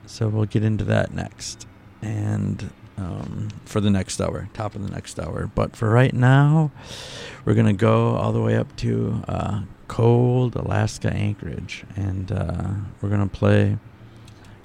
So 0.08 0.30
we'll 0.30 0.46
get 0.46 0.64
into 0.64 0.86
that 0.86 1.14
next, 1.14 1.68
and 2.02 2.72
um, 2.98 3.50
for 3.66 3.82
the 3.82 3.90
next 3.90 4.22
hour, 4.22 4.48
top 4.54 4.74
of 4.74 4.82
the 4.82 4.90
next 4.90 5.20
hour. 5.20 5.52
But 5.54 5.76
for 5.76 5.90
right 5.90 6.14
now, 6.14 6.72
we're 7.44 7.54
gonna 7.54 7.74
go 7.74 8.16
all 8.16 8.32
the 8.32 8.42
way 8.42 8.56
up 8.56 8.74
to 8.78 9.22
uh, 9.28 9.62
cold 9.90 10.56
Alaska 10.56 11.12
Anchorage, 11.12 11.84
and 11.98 12.32
uh, 12.32 12.70
we're 13.02 13.10
gonna 13.10 13.28
play 13.28 13.78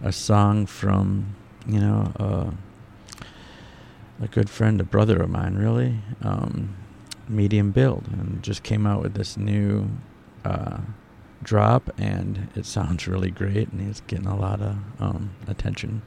a 0.01 0.13
song 0.13 0.65
from 0.65 1.35
you 1.67 1.81
know 1.81 2.13
uh, 2.21 2.51
a 4.23 4.29
good 4.29 4.49
friend, 4.49 4.81
a 4.81 4.85
brother 4.85 5.21
of 5.21 5.29
mine, 5.29 5.57
really, 5.57 5.99
um, 6.23 6.77
Medium 7.29 7.73
Build, 7.73 8.07
and 8.13 8.45
just 8.45 8.63
came 8.63 8.87
out 8.87 9.03
with 9.03 9.15
this 9.15 9.37
new 9.37 9.91
uh, 10.45 10.79
drop, 11.43 11.91
and 11.99 12.49
it 12.55 12.67
sounds 12.67 13.07
really 13.07 13.31
great, 13.31 13.69
and 13.71 13.81
he's 13.81 14.01
getting 14.03 14.27
a 14.27 14.37
lot 14.37 14.61
of 14.61 14.77
um, 15.01 15.35
attention. 15.47 16.03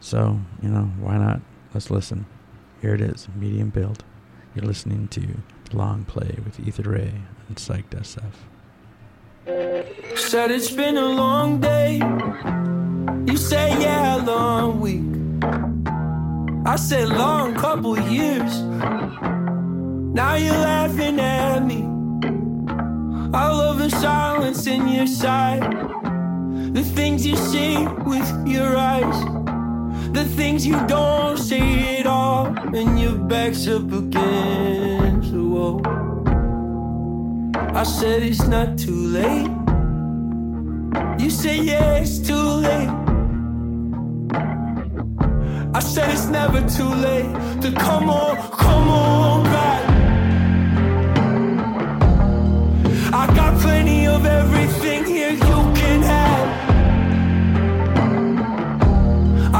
So 0.00 0.40
you 0.62 0.68
know, 0.68 0.90
why 0.98 1.16
not? 1.18 1.40
Let's 1.72 1.90
listen. 1.90 2.26
Here 2.80 2.94
it 2.94 3.00
is, 3.00 3.28
Medium 3.34 3.70
Build. 3.70 4.04
You're 4.54 4.66
listening 4.66 5.08
to 5.08 5.20
the 5.20 5.76
Long 5.76 6.04
Play 6.04 6.38
with 6.44 6.60
Ether 6.60 6.88
Ray 6.88 7.14
and 7.48 7.56
Psyched 7.56 7.90
SF. 7.90 8.32
Said 10.16 10.50
it's 10.50 10.70
been 10.70 10.96
a 10.96 11.06
long 11.06 11.60
day. 11.60 11.96
You 13.26 13.36
say, 13.36 13.70
yeah, 13.80 14.16
a 14.16 14.24
long 14.24 14.80
week. 14.80 15.02
I 16.66 16.76
said, 16.76 17.08
long 17.08 17.54
couple 17.54 17.98
years. 17.98 18.62
Now 18.62 20.34
you're 20.36 20.52
laughing 20.52 21.18
at 21.20 21.60
me. 21.64 21.93
I 23.34 23.48
love 23.50 23.78
the 23.78 23.90
silence 23.90 24.68
in 24.68 24.86
your 24.86 25.08
side. 25.08 25.62
The 26.72 26.84
things 26.84 27.26
you 27.26 27.36
see 27.36 27.84
with 28.06 28.46
your 28.46 28.76
eyes. 28.76 29.18
The 30.12 30.24
things 30.24 30.64
you 30.64 30.78
don't 30.86 31.36
see 31.36 31.98
at 31.98 32.06
all. 32.06 32.46
And 32.72 33.00
your 33.00 33.16
back's 33.16 33.66
up 33.66 33.92
against 33.92 35.32
the 35.32 35.42
wall. 35.42 35.82
I 37.74 37.82
said 37.82 38.22
it's 38.22 38.46
not 38.46 38.78
too 38.78 39.08
late. 39.18 39.50
You 41.18 41.28
say 41.28 41.58
yeah, 41.58 41.96
it's 41.96 42.20
too 42.20 42.46
late. 42.68 42.90
I 45.74 45.80
said 45.80 46.08
it's 46.10 46.26
never 46.26 46.60
too 46.68 46.88
late 46.88 47.32
to 47.62 47.72
come 47.72 48.08
on, 48.08 48.36
come 48.52 48.88
on 48.88 49.42
back. 49.44 49.93
Plenty 53.64 54.06
of 54.06 54.26
everything 54.26 55.04
here 55.06 55.32
you 55.32 55.58
can 55.80 56.00
have. 56.14 56.46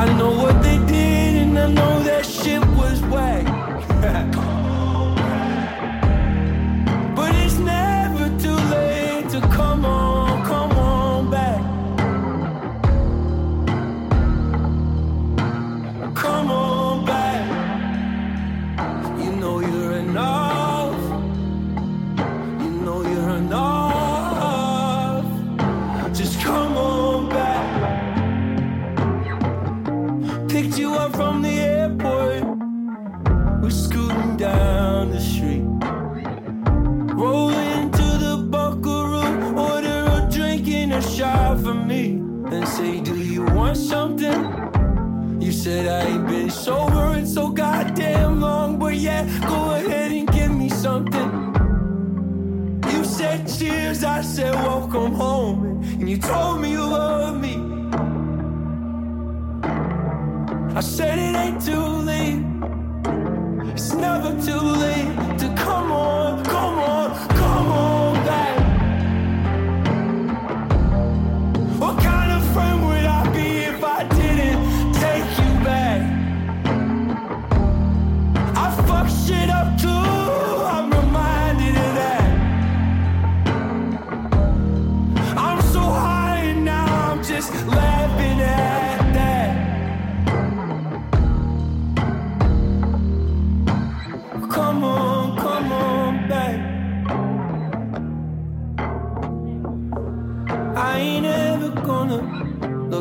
I 0.02 0.04
know 0.18 0.32
what 0.42 0.56
they 0.62 0.78
did, 0.94 1.32
and 1.42 1.58
I 1.58 1.68
know 1.78 2.02
that 2.02 2.24
shit 2.26 2.62
was 2.80 3.00
whack. 3.12 3.46
said 45.64 45.86
I 45.86 46.10
ain't 46.10 46.26
been 46.26 46.50
sober 46.50 47.14
in 47.16 47.26
so 47.26 47.48
goddamn 47.48 48.42
long, 48.42 48.78
but 48.78 48.96
yeah, 48.96 49.24
go 49.48 49.70
ahead 49.70 50.12
and 50.12 50.30
give 50.30 50.50
me 50.54 50.68
something. 50.68 51.30
You 52.92 53.02
said 53.02 53.48
cheers, 53.48 54.04
I 54.04 54.20
said 54.20 54.54
welcome 54.56 55.14
home, 55.14 55.80
and 55.98 56.10
you 56.10 56.18
told 56.18 56.60
me 56.60 56.72
you 56.72 56.84
love 56.84 57.40
me. 57.40 57.54
I 60.76 60.80
said 60.80 61.18
it 61.18 61.34
ain't 61.34 61.62
too 61.64 61.86
late. 62.10 62.44
It's 63.72 63.94
never 63.94 64.32
too 64.42 64.64
late 64.84 65.38
to 65.38 65.48
come 65.56 65.90
on, 65.90 66.44
come 66.44 66.78
on, 66.78 67.03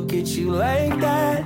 look 0.03 0.13
at 0.13 0.27
you 0.35 0.51
like 0.51 0.99
that. 0.99 1.45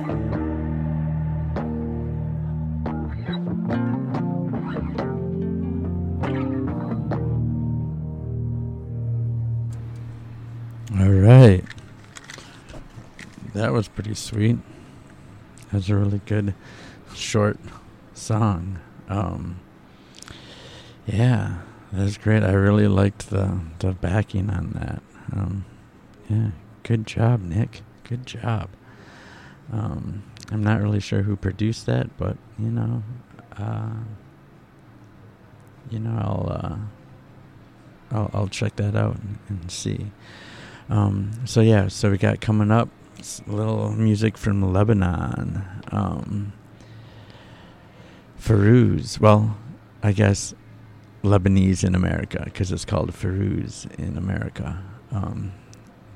All 10.98 11.08
right. 11.08 11.62
That 13.54 13.72
was 13.72 13.86
pretty 13.86 14.14
sweet. 14.14 14.56
That's 15.72 15.88
a 15.88 15.94
really 15.94 16.20
good 16.26 16.54
short 17.14 17.58
song. 18.14 18.80
Um, 19.08 19.60
yeah, 21.06 21.58
that's 21.92 22.18
great. 22.18 22.42
I 22.42 22.52
really 22.52 22.88
liked 22.88 23.30
the 23.30 23.60
the 23.78 23.92
backing 23.92 24.50
on 24.50 24.70
that. 24.72 25.02
Um, 25.32 25.64
yeah, 26.28 26.50
good 26.82 27.06
job, 27.06 27.42
Nick. 27.42 27.82
Good 28.08 28.24
job. 28.26 28.70
Um, 29.70 30.22
I'm 30.50 30.62
not 30.62 30.80
really 30.80 31.00
sure 31.00 31.22
who 31.22 31.36
produced 31.36 31.84
that, 31.86 32.16
but 32.16 32.38
you 32.58 32.70
know, 32.70 33.02
uh, 33.58 33.92
you 35.90 35.98
know, 35.98 36.18
I'll, 36.18 36.50
uh, 36.50 38.16
I'll 38.16 38.30
I'll 38.32 38.48
check 38.48 38.76
that 38.76 38.96
out 38.96 39.16
and, 39.16 39.38
and 39.50 39.70
see. 39.70 40.10
Um, 40.88 41.32
so 41.44 41.60
yeah, 41.60 41.88
so 41.88 42.10
we 42.10 42.16
got 42.16 42.40
coming 42.40 42.70
up 42.70 42.88
a 43.46 43.52
little 43.52 43.92
music 43.92 44.38
from 44.38 44.72
Lebanon. 44.72 45.64
Um, 45.92 46.52
Fairuz. 48.40 49.20
Well, 49.20 49.58
I 50.02 50.12
guess 50.12 50.54
Lebanese 51.22 51.84
in 51.84 51.94
America 51.94 52.40
because 52.44 52.72
it's 52.72 52.84
called 52.84 53.12
Fairuz 53.12 53.92
in 53.98 54.16
America. 54.16 54.82
Um, 55.10 55.52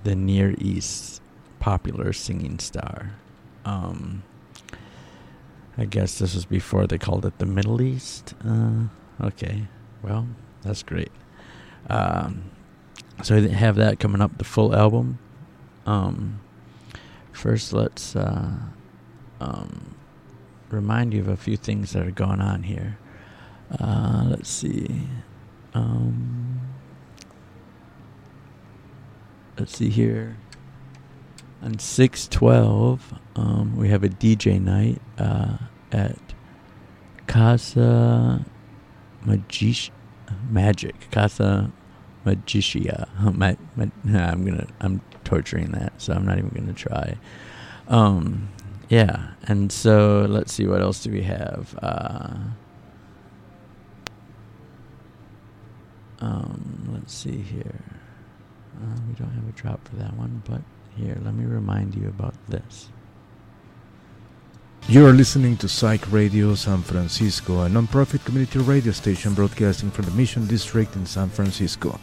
the 0.05 0.15
Near 0.15 0.55
East 0.59 1.22
popular 1.63 2.13
singing 2.13 2.59
star. 2.59 3.13
Um, 3.65 4.25
I 5.79 5.85
guess 5.85 6.19
this 6.19 6.35
was 6.35 6.45
before 6.45 6.89
they 6.89 6.99
called 6.99 7.25
it 7.25 7.39
the 7.39 7.47
Middle 7.47 7.81
East. 7.81 8.35
Uh, 8.45 8.89
okay, 9.21 9.69
well, 10.03 10.27
that's 10.63 10.83
great. 10.83 11.13
Um, 11.89 12.51
so 13.23 13.41
they 13.41 13.51
have 13.51 13.77
that 13.77 14.01
coming 14.01 14.21
up, 14.21 14.39
the 14.39 14.45
full 14.45 14.75
album. 14.75 15.21
Um, 15.87 16.41
first, 17.31 17.73
let's 17.73 18.17
uh, 18.17 18.57
um, 19.41 19.95
remind 20.69 21.15
you 21.15 21.21
of 21.21 21.29
a 21.29 21.37
few 21.37 21.57
things 21.57 21.93
that 21.93 22.05
are 22.05 22.11
going 22.11 22.41
on 22.41 22.65
here. 22.65 22.99
Uh, 23.79 24.25
let's 24.31 24.51
see. 24.51 25.07
Um, 25.75 26.61
let's 29.57 29.77
see 29.77 29.91
here. 29.91 30.37
On 31.63 31.79
612, 31.79 33.15
um, 33.37 33.77
we 33.77 33.89
have 33.89 34.03
a 34.03 34.09
DJ 34.09 34.61
night 34.61 35.01
uh, 35.17 35.59
at 35.93 36.19
Casa 37.29 38.45
Magic, 39.25 39.93
Magic 40.51 41.11
Casa 41.13 41.71
Magicia. 42.27 43.09
Ma- 43.37 43.55
ma- 43.77 44.19
I'm 44.19 44.45
gonna 44.45 44.67
I'm 44.81 45.01
torturing 45.23 45.71
that, 45.71 45.93
so 45.99 46.13
I'm 46.15 46.27
not 46.27 46.39
even 46.39 46.51
gonna 46.51 46.73
try. 46.73 47.17
Um, 47.87 48.49
yeah, 48.89 49.29
and 49.45 49.71
so 49.71 50.27
let's 50.29 50.53
see 50.53 50.67
what 50.67 50.83
else 50.83 51.05
do 51.05 51.13
we 51.13 51.23
have. 51.23 51.79
Uh, 51.81 52.35
um, 56.21 56.91
let's 56.93 57.15
see 57.15 57.39
here. 57.39 57.85
Uh, 58.77 58.97
we 59.09 59.15
don't 59.15 59.31
have 59.31 59.49
a 59.49 59.53
drop 59.53 59.87
for 59.87 59.95
that 59.97 60.17
one, 60.17 60.43
but 60.45 60.61
here, 60.97 61.19
let 61.25 61.35
me 61.35 61.45
remind 61.45 61.95
you 61.95 62.09
about 62.09 62.35
this. 62.49 62.89
You 64.89 65.07
are 65.07 65.13
listening 65.13 65.57
to 65.59 65.69
Psyched 65.69 66.11
Radio 66.11 66.55
San 66.55 66.83
Francisco, 66.83 67.63
a 67.63 67.69
nonprofit 67.69 68.25
community 68.25 68.59
radio 68.59 68.93
station 68.93 69.33
broadcasting 69.33 69.91
from 69.91 70.07
the 70.07 70.11
Mission 70.11 70.47
District 70.47 70.97
in 70.97 71.07
San 71.07 71.29
Francisco. 71.29 72.01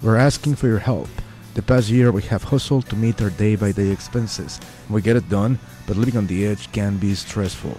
We're 0.00 0.16
asking 0.16 0.54
for 0.54 0.68
your 0.68 0.78
help. 0.78 1.08
The 1.54 1.62
past 1.62 1.88
year, 1.88 2.12
we 2.12 2.22
have 2.22 2.44
hustled 2.44 2.88
to 2.88 2.96
meet 2.96 3.20
our 3.20 3.30
day 3.30 3.56
by 3.56 3.72
day 3.72 3.90
expenses. 3.90 4.60
We 4.88 5.02
get 5.02 5.16
it 5.16 5.28
done, 5.28 5.58
but 5.86 5.96
living 5.96 6.16
on 6.16 6.28
the 6.28 6.46
edge 6.46 6.70
can 6.70 6.98
be 6.98 7.14
stressful. 7.16 7.76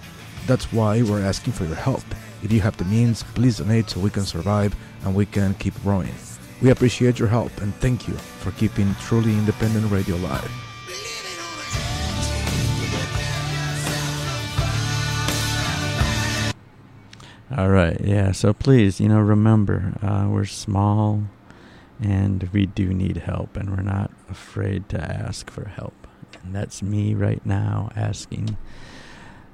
That's 0.48 0.74
why 0.74 1.02
we're 1.02 1.24
asking 1.24 1.54
for 1.54 1.64
your 1.66 1.76
help. 1.76 2.04
If 2.44 2.52
you 2.52 2.60
have 2.60 2.76
the 2.76 2.86
means, 2.86 3.24
please 3.24 3.60
donate 3.60 3.90
so 3.90 4.02
we 4.02 4.10
can 4.10 4.26
survive 4.26 4.76
and 5.06 5.16
we 5.16 5.26
can 5.26 5.54
keep 5.54 5.82
growing. 5.82 6.14
We 6.62 6.70
appreciate 6.70 7.18
your 7.18 7.28
help 7.28 7.60
and 7.62 7.74
thank 7.76 8.08
you 8.08 8.14
for 8.14 8.52
keeping 8.52 8.94
truly 9.02 9.34
independent 9.34 9.92
radio 9.92 10.16
alive. 10.16 10.52
All 17.58 17.70
right, 17.70 18.00
yeah. 18.00 18.32
So 18.32 18.54
please, 18.54 19.02
you 19.02 19.10
know, 19.10 19.20
remember, 19.20 19.98
uh, 20.02 20.30
we're 20.30 20.46
small, 20.46 21.24
and 22.00 22.44
we 22.54 22.66
do 22.66 22.94
need 22.94 23.18
help, 23.18 23.58
and 23.58 23.76
we're 23.76 23.84
not 23.84 24.10
afraid 24.30 24.88
to 24.90 25.02
ask 25.02 25.50
for 25.50 25.68
help. 25.68 26.08
And 26.44 26.56
that's 26.56 26.82
me 26.82 27.14
right 27.14 27.46
now 27.46 27.92
asking 27.94 28.58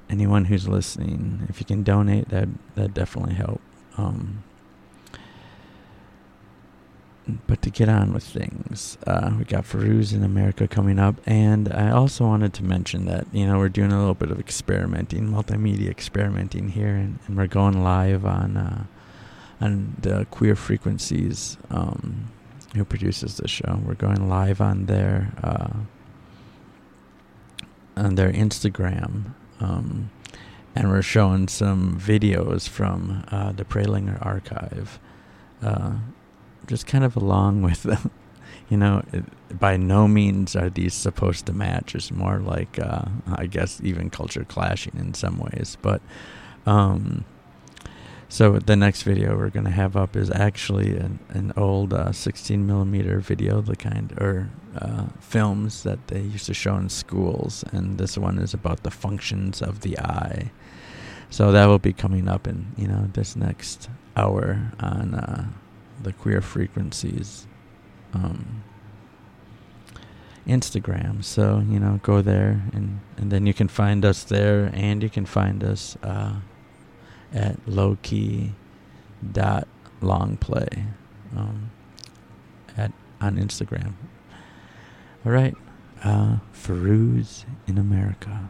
anyone 0.08 0.44
who's 0.44 0.68
listening 0.68 1.46
if 1.48 1.58
you 1.58 1.66
can 1.66 1.82
donate. 1.82 2.28
That 2.28 2.48
that 2.76 2.94
definitely 2.94 3.34
help. 3.34 3.60
Um, 3.96 4.44
but 7.46 7.60
to 7.62 7.70
get 7.70 7.88
on 7.88 8.12
with 8.12 8.24
things, 8.24 8.96
uh, 9.06 9.32
we 9.38 9.44
got 9.44 9.64
Fairuz 9.64 10.14
in 10.14 10.24
America 10.24 10.66
coming 10.66 10.98
up, 10.98 11.16
and 11.26 11.72
I 11.72 11.90
also 11.90 12.24
wanted 12.24 12.54
to 12.54 12.64
mention 12.64 13.04
that 13.06 13.26
you 13.32 13.46
know 13.46 13.58
we're 13.58 13.68
doing 13.68 13.92
a 13.92 13.98
little 13.98 14.14
bit 14.14 14.30
of 14.30 14.40
experimenting, 14.40 15.28
multimedia 15.28 15.90
experimenting 15.90 16.70
here, 16.70 16.94
and, 16.94 17.18
and 17.26 17.36
we're 17.36 17.46
going 17.46 17.82
live 17.82 18.24
on 18.24 18.56
uh, 18.56 18.84
on 19.60 19.96
the 20.00 20.26
Queer 20.30 20.56
Frequencies, 20.56 21.58
um, 21.70 22.30
who 22.74 22.84
produces 22.84 23.36
the 23.36 23.48
show. 23.48 23.80
We're 23.84 23.94
going 23.94 24.28
live 24.28 24.60
on 24.60 24.86
their 24.86 25.32
uh, 25.42 25.80
on 27.96 28.14
their 28.14 28.32
Instagram, 28.32 29.34
um, 29.60 30.10
and 30.74 30.88
we're 30.88 31.02
showing 31.02 31.48
some 31.48 32.00
videos 32.00 32.68
from 32.68 33.24
uh, 33.30 33.52
the 33.52 33.64
Prelinger 33.64 34.24
archive. 34.24 34.98
Uh, 35.62 35.96
just 36.68 36.86
kind 36.86 37.02
of 37.02 37.16
along 37.16 37.62
with 37.68 37.82
them. 37.82 38.10
You 38.68 38.76
know, 38.76 39.02
it, 39.12 39.24
by 39.58 39.78
no 39.78 40.06
means 40.06 40.54
are 40.54 40.68
these 40.68 40.94
supposed 40.94 41.46
to 41.46 41.52
match. 41.52 41.94
It's 41.94 42.10
more 42.10 42.38
like, 42.38 42.78
uh, 42.78 43.06
I 43.34 43.46
guess, 43.46 43.80
even 43.82 44.10
culture 44.10 44.44
clashing 44.44 44.92
in 44.98 45.14
some 45.14 45.38
ways. 45.38 45.78
But, 45.80 46.02
um, 46.66 47.24
so 48.28 48.58
the 48.58 48.76
next 48.76 49.04
video 49.04 49.34
we're 49.38 49.48
going 49.48 49.64
to 49.64 49.70
have 49.70 49.96
up 49.96 50.14
is 50.14 50.30
actually 50.30 50.94
an, 50.98 51.18
an 51.30 51.54
old 51.56 51.94
uh, 51.94 52.12
16 52.12 52.66
millimeter 52.66 53.20
video, 53.20 53.62
the 53.62 53.74
kind, 53.74 54.12
or 54.20 54.50
uh, 54.76 55.06
films 55.18 55.82
that 55.84 56.08
they 56.08 56.20
used 56.20 56.44
to 56.46 56.54
show 56.54 56.76
in 56.76 56.90
schools. 56.90 57.64
And 57.72 57.96
this 57.96 58.18
one 58.18 58.38
is 58.38 58.52
about 58.52 58.82
the 58.82 58.90
functions 58.90 59.62
of 59.62 59.80
the 59.80 59.98
eye. 59.98 60.50
So 61.30 61.52
that 61.52 61.66
will 61.66 61.78
be 61.78 61.94
coming 61.94 62.28
up 62.28 62.46
in, 62.46 62.72
you 62.76 62.86
know, 62.86 63.08
this 63.14 63.34
next 63.34 63.88
hour 64.14 64.72
on, 64.78 65.14
uh, 65.14 65.48
the 66.02 66.12
queer 66.12 66.40
frequencies 66.40 67.46
um, 68.14 68.62
Instagram. 70.46 71.22
So 71.22 71.62
you 71.68 71.78
know, 71.78 72.00
go 72.02 72.22
there 72.22 72.62
and 72.72 73.00
and 73.16 73.30
then 73.30 73.46
you 73.46 73.54
can 73.54 73.68
find 73.68 74.04
us 74.04 74.24
there, 74.24 74.70
and 74.72 75.02
you 75.02 75.10
can 75.10 75.26
find 75.26 75.62
us 75.62 75.96
uh, 76.02 76.36
at 77.32 77.64
lowkey 77.66 78.52
dot 79.32 79.68
long 80.00 80.36
play 80.36 80.68
um, 81.36 81.70
at 82.76 82.92
on 83.20 83.36
Instagram. 83.36 83.94
All 85.26 85.32
right, 85.32 85.54
uh, 86.04 86.36
Fairuz 86.54 87.44
in 87.66 87.76
America. 87.76 88.48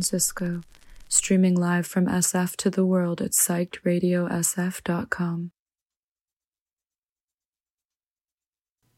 Francisco, 0.00 0.62
streaming 1.10 1.54
live 1.54 1.86
from 1.86 2.06
SF 2.06 2.56
to 2.56 2.70
the 2.70 2.86
world 2.86 3.20
at 3.20 3.32
psychedradiosf.com. 3.32 5.50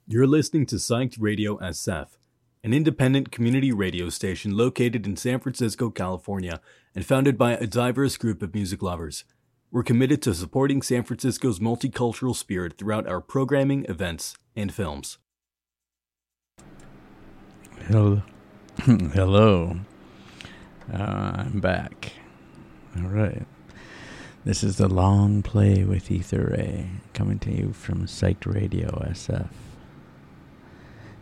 You're 0.06 0.28
listening 0.28 0.64
to 0.66 0.76
Psyched 0.76 1.16
Radio 1.18 1.56
SF, 1.56 2.06
an 2.62 2.72
independent 2.72 3.32
community 3.32 3.72
radio 3.72 4.10
station 4.10 4.56
located 4.56 5.04
in 5.04 5.16
San 5.16 5.40
Francisco, 5.40 5.90
California, 5.90 6.60
and 6.94 7.04
founded 7.04 7.36
by 7.36 7.54
a 7.54 7.66
diverse 7.66 8.16
group 8.16 8.40
of 8.40 8.54
music 8.54 8.80
lovers. 8.80 9.24
We're 9.72 9.82
committed 9.82 10.22
to 10.22 10.32
supporting 10.32 10.82
San 10.82 11.02
Francisco's 11.02 11.58
multicultural 11.58 12.36
spirit 12.36 12.78
throughout 12.78 13.08
our 13.08 13.20
programming, 13.20 13.86
events, 13.88 14.36
and 14.54 14.72
films. 14.72 15.18
Hello. 17.88 18.22
Hello. 18.84 19.80
Uh, 20.93 21.32
I'm 21.47 21.60
back. 21.60 22.12
All 22.98 23.09
right. 23.09 23.47
This 24.44 24.62
is 24.62 24.77
the 24.77 24.89
long 24.89 25.43
play 25.43 25.85
with 25.85 26.10
Ether 26.10 26.55
Ray, 26.55 26.90
coming 27.14 27.39
to 27.39 27.51
you 27.51 27.73
from 27.73 28.05
Psyched 28.05 28.44
Radio 28.44 28.90
SF, 29.09 29.48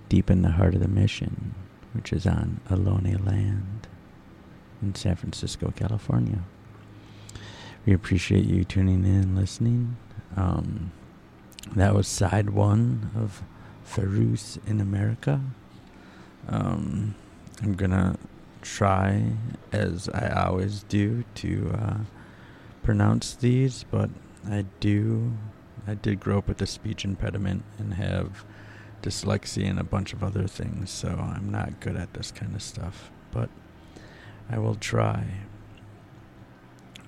deep 0.08 0.28
in 0.28 0.42
the 0.42 0.50
heart 0.50 0.74
of 0.74 0.80
the 0.80 0.88
mission, 0.88 1.54
which 1.92 2.12
is 2.12 2.26
on 2.26 2.60
Ohlone 2.68 3.24
Land 3.24 3.86
in 4.82 4.96
San 4.96 5.14
Francisco, 5.14 5.72
California. 5.76 6.40
We 7.86 7.92
appreciate 7.92 8.46
you 8.46 8.64
tuning 8.64 9.04
in 9.04 9.14
and 9.14 9.36
listening. 9.36 9.96
Um, 10.36 10.90
that 11.76 11.94
was 11.94 12.08
side 12.08 12.50
one 12.50 13.12
of 13.16 13.44
Fairuz 13.86 14.58
in 14.66 14.80
America. 14.80 15.40
Um, 16.48 17.14
I'm 17.62 17.74
gonna 17.74 18.16
try, 18.62 19.32
as 19.72 20.08
I 20.08 20.28
always 20.46 20.82
do, 20.84 21.24
to 21.36 21.72
uh, 21.74 21.96
pronounce 22.82 23.34
these, 23.34 23.84
but 23.90 24.10
I 24.48 24.64
do. 24.80 25.32
I 25.86 25.94
did 25.94 26.20
grow 26.20 26.38
up 26.38 26.48
with 26.48 26.60
a 26.62 26.66
speech 26.66 27.04
impediment 27.04 27.64
and 27.78 27.94
have 27.94 28.44
dyslexia 29.02 29.68
and 29.68 29.78
a 29.78 29.84
bunch 29.84 30.12
of 30.12 30.22
other 30.22 30.46
things, 30.46 30.90
so 30.90 31.08
I'm 31.08 31.50
not 31.50 31.80
good 31.80 31.96
at 31.96 32.14
this 32.14 32.30
kind 32.30 32.54
of 32.54 32.62
stuff. 32.62 33.10
But 33.30 33.48
I 34.48 34.58
will 34.58 34.74
try. 34.74 35.26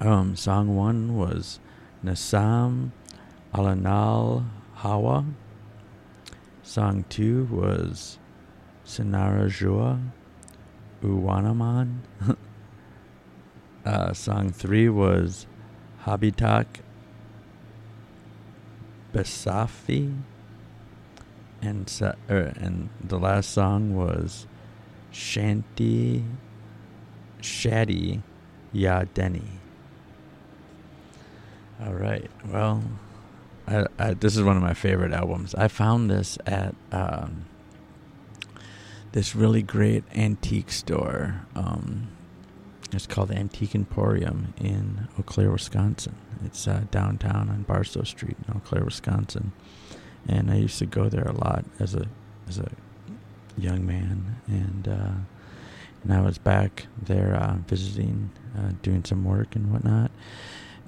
Um, 0.00 0.36
song 0.36 0.74
one 0.76 1.16
was 1.16 1.60
Nasam 2.04 2.90
Alanal 3.54 4.46
Hawa. 4.74 5.26
Song 6.62 7.04
two 7.08 7.44
was 7.50 8.18
Sinara 8.84 9.46
Jua 9.46 10.00
Uwanaman. 11.02 11.98
uh, 13.84 14.12
song 14.12 14.50
three 14.50 14.88
was 14.88 15.46
Habitak 16.04 16.66
Besafi. 19.12 20.22
And, 21.60 21.88
sa- 21.88 22.14
er, 22.28 22.52
and 22.56 22.88
the 23.02 23.18
last 23.18 23.50
song 23.50 23.94
was 23.94 24.46
Shanti 25.12 26.24
Shadi 27.40 28.22
Yadeni. 28.74 29.42
All 31.84 31.94
right. 31.94 32.30
Well, 32.48 32.82
I, 33.66 33.86
I, 33.98 34.14
this 34.14 34.36
is 34.36 34.42
one 34.42 34.56
of 34.56 34.62
my 34.62 34.74
favorite 34.74 35.12
albums. 35.12 35.54
I 35.54 35.68
found 35.68 36.10
this 36.10 36.38
at 36.46 36.74
um, 36.90 37.46
this 39.12 39.34
really 39.36 39.62
great 39.62 40.04
antique 40.14 40.72
store. 40.72 41.42
Um, 41.54 42.08
it's 42.92 43.06
called 43.06 43.30
Antique 43.30 43.74
Emporium 43.74 44.52
in 44.58 45.08
Eau 45.18 45.22
Claire, 45.22 45.50
Wisconsin. 45.50 46.14
It's 46.44 46.66
uh, 46.66 46.84
downtown 46.90 47.48
on 47.48 47.62
Barstow 47.62 48.02
Street 48.02 48.36
in 48.46 48.54
Eau 48.54 48.60
Claire, 48.64 48.84
Wisconsin. 48.84 49.52
And 50.28 50.50
I 50.50 50.56
used 50.56 50.78
to 50.78 50.86
go 50.86 51.08
there 51.08 51.24
a 51.24 51.32
lot 51.32 51.64
as 51.78 51.94
a 51.94 52.06
as 52.48 52.58
a 52.58 52.70
young 53.56 53.86
man, 53.86 54.36
and 54.46 54.88
uh, 54.88 55.12
and 56.02 56.12
I 56.12 56.20
was 56.20 56.38
back 56.38 56.86
there 57.00 57.34
uh, 57.34 57.56
visiting, 57.66 58.30
uh, 58.56 58.72
doing 58.82 59.04
some 59.04 59.24
work 59.24 59.54
and 59.56 59.72
whatnot, 59.72 60.10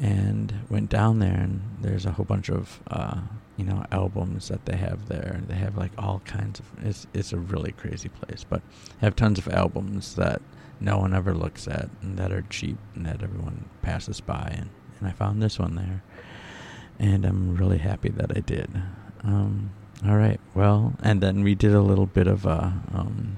and 0.01 0.53
went 0.69 0.91
down 0.91 1.19
there, 1.19 1.35
and 1.35 1.63
there's 1.81 2.07
a 2.07 2.13
whole 2.13 2.25
bunch 2.25 2.49
of 2.49 2.81
uh, 2.89 3.21
you 3.57 3.65
know 3.65 3.85
albums 3.91 4.49
that 4.49 4.67
they 4.67 4.77
have 4.77 5.09
there. 5.09 5.41
They 5.47 5.55
have 5.55 5.77
like 5.77 5.93
all 5.99 6.21
kinds 6.25 6.61
of. 6.61 6.67
It's 6.85 7.07
it's 7.15 7.33
a 7.33 7.39
really 7.39 7.73
crazy 7.73 8.09
place, 8.09 8.45
but 8.49 8.63
have 9.01 9.17
tons 9.17 9.39
of 9.39 9.49
albums 9.49 10.15
that 10.17 10.43
no 10.81 10.99
one 10.99 11.15
ever 11.15 11.35
looks 11.35 11.69
at 11.69 11.89
and 12.03 12.19
that 12.19 12.33
are 12.33 12.43
cheap 12.43 12.77
and 12.95 13.07
that 13.07 13.23
everyone 13.23 13.65
passes 13.83 14.21
by, 14.21 14.53
and 14.57 14.71
and 14.99 15.09
I 15.09 15.13
found 15.13 15.43
this 15.43 15.59
one 15.59 15.77
there, 15.77 16.03
and 16.99 17.25
I'm 17.25 17.57
really 17.57 17.79
happy 17.79 18.09
that 18.11 18.37
I 18.37 18.41
did. 18.41 18.71
Um, 19.23 19.71
all 20.07 20.17
right. 20.17 20.41
Well, 20.55 20.95
and 21.03 21.21
then 21.21 21.43
we 21.43 21.55
did 21.55 21.73
a 21.73 21.81
little 21.81 22.07
bit 22.07 22.27
of 22.27 22.45
a, 22.45 22.75
um, 22.93 23.37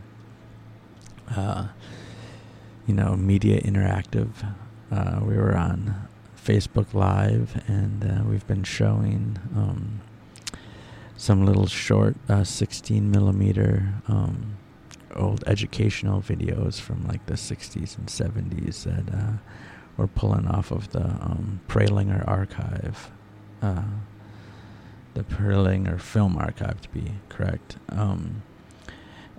uh, 1.34 1.68
you 2.86 2.94
know, 2.94 3.16
media 3.16 3.60
interactive. 3.60 4.28
Uh, 4.90 5.20
we 5.22 5.36
were 5.36 5.56
on 5.56 6.08
Facebook 6.36 6.92
Live, 6.92 7.62
and 7.68 8.04
uh, 8.04 8.24
we've 8.28 8.46
been 8.46 8.64
showing 8.64 9.38
um, 9.54 10.00
some 11.16 11.44
little 11.44 11.66
short 11.66 12.16
uh, 12.28 12.44
16 12.44 13.10
millimeter 13.10 13.94
um, 14.08 14.56
old 15.14 15.42
educational 15.46 16.20
videos 16.20 16.80
from 16.80 17.06
like 17.06 17.24
the 17.26 17.34
60s 17.34 17.96
and 17.96 18.08
70s 18.08 18.84
that 18.84 19.14
uh, 19.14 19.32
we're 19.96 20.06
pulling 20.06 20.46
off 20.46 20.70
of 20.70 20.90
the 20.90 21.04
um, 21.04 21.60
Prelinger 21.68 22.26
archive. 22.28 23.10
Uh, 23.62 23.82
the 25.14 25.22
Prelinger 25.24 25.98
Film 25.98 26.36
Archive, 26.36 26.82
to 26.82 26.88
be 26.90 27.12
correct. 27.30 27.76
Um, 27.88 28.42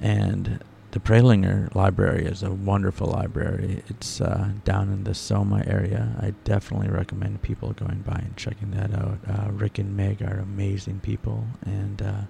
and 0.01 0.63
the 0.98 1.03
Prelinger 1.03 1.74
Library 1.76 2.26
is 2.26 2.41
a 2.41 2.52
wonderful 2.52 3.06
library. 3.06 3.84
It's 3.88 4.19
uh, 4.19 4.49
down 4.65 4.91
in 4.91 5.03
the 5.03 5.14
Soma 5.14 5.64
area. 5.68 6.15
I 6.19 6.32
definitely 6.44 6.90
recommend 6.90 7.44
people 7.44 7.74
going 7.74 7.99
by 7.99 8.15
and 8.15 8.36
checking 8.36 8.72
that 8.72 8.95
out. 8.95 9.19
Uh, 9.30 9.52
Rick 9.52 9.78
and 9.78 9.95
Meg 9.95 10.24
are 10.24 10.40
amazing 10.40 11.02
people, 11.02 11.45
and 11.64 12.02
uh, 12.02 12.22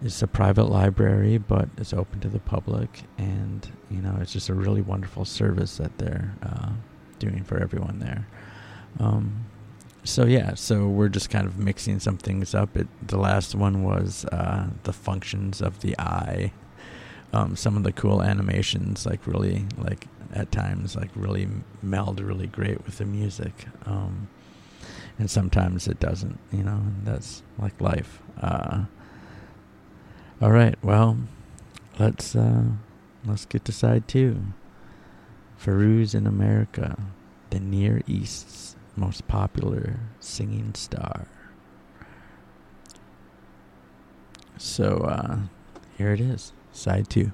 it's 0.00 0.22
a 0.22 0.28
private 0.28 0.66
library, 0.66 1.38
but 1.38 1.68
it's 1.76 1.92
open 1.92 2.20
to 2.20 2.28
the 2.28 2.38
public. 2.38 3.02
And 3.18 3.68
you 3.90 4.00
know, 4.00 4.16
it's 4.20 4.32
just 4.32 4.48
a 4.48 4.54
really 4.54 4.82
wonderful 4.82 5.24
service 5.24 5.76
that 5.78 5.98
they're 5.98 6.36
uh, 6.44 6.70
doing 7.18 7.42
for 7.42 7.58
everyone 7.58 7.98
there. 7.98 8.28
Um, 9.00 9.44
so 10.04 10.24
yeah, 10.24 10.54
so 10.54 10.86
we're 10.86 11.08
just 11.08 11.30
kind 11.30 11.48
of 11.48 11.58
mixing 11.58 11.98
some 11.98 12.16
things 12.16 12.54
up. 12.54 12.76
It, 12.76 12.86
the 13.04 13.18
last 13.18 13.56
one 13.56 13.82
was 13.82 14.24
uh, 14.26 14.68
the 14.84 14.92
functions 14.92 15.60
of 15.60 15.80
the 15.80 15.98
eye. 15.98 16.52
Um, 17.36 17.54
some 17.54 17.76
of 17.76 17.82
the 17.82 17.92
cool 17.92 18.22
animations, 18.22 19.04
like 19.04 19.26
really, 19.26 19.66
like 19.76 20.06
at 20.32 20.50
times, 20.50 20.96
like 20.96 21.10
really 21.14 21.46
meld 21.82 22.18
really 22.20 22.46
great 22.46 22.82
with 22.86 22.96
the 22.96 23.04
music. 23.04 23.66
Um, 23.84 24.28
and 25.18 25.30
sometimes 25.30 25.86
it 25.86 26.00
doesn't, 26.00 26.38
you 26.50 26.62
know, 26.62 26.80
and 26.88 27.04
that's 27.04 27.42
like 27.58 27.78
life. 27.78 28.22
Uh, 28.40 28.84
all 30.40 30.50
right, 30.50 30.76
well, 30.82 31.18
let's 31.98 32.34
uh, 32.34 32.64
let's 33.26 33.44
get 33.44 33.64
to 33.66 33.72
side 33.72 34.08
two. 34.08 34.42
Fairuz 35.62 36.14
in 36.14 36.26
America, 36.26 36.98
the 37.50 37.60
Near 37.60 38.00
East's 38.06 38.76
most 38.96 39.28
popular 39.28 40.00
singing 40.20 40.72
star. 40.74 41.26
So 44.56 44.98
uh, 44.98 45.38
here 45.98 46.12
it 46.12 46.20
is, 46.20 46.52
side 46.75 47.09
two. 47.09 47.31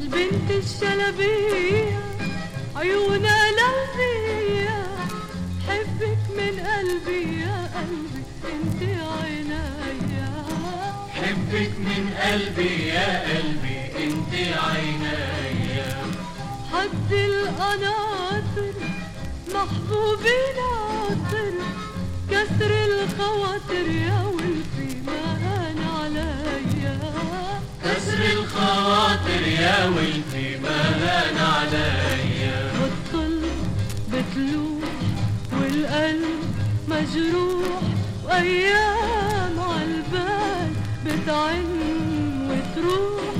البنت 0.00 0.50
الشلبية 0.50 1.98
عيونها 2.76 3.43
حبك 11.55 11.71
من 11.79 12.09
قلبي 12.23 12.87
يا 12.87 13.21
قلبي 13.27 13.79
انت 14.03 14.33
عينيا. 14.33 15.97
حد 16.71 17.11
القناطر 17.13 18.73
محبوبي 19.53 20.39
ناطر 20.59 21.53
كسر 22.31 22.71
الخواطر 22.85 23.87
يا 23.91 24.21
ولفي 24.33 24.89
ما 25.07 25.21
هان 25.43 25.79
عليا. 25.99 26.99
كسر 27.83 28.21
الخواطر 28.33 29.47
يا 29.47 29.85
ولفي 29.85 30.57
ما 30.57 30.81
هان 31.03 31.37
عليا. 31.37 32.71
والطل 32.81 33.41
بتلوح 34.11 34.91
والقلب 35.53 36.43
مجروح 36.87 37.81
وأيام 38.25 39.34
بتعن 41.25 41.65
وتروح 42.49 43.35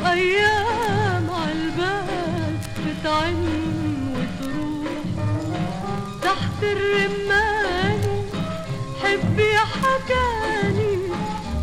وايام 0.00 1.30
عالبال 1.30 2.54
بتعن 2.84 3.44
وتروح. 4.14 5.06
تحت 6.22 6.62
الرماني 6.62 8.22
حبي 9.02 9.56
حكاني 9.56 10.98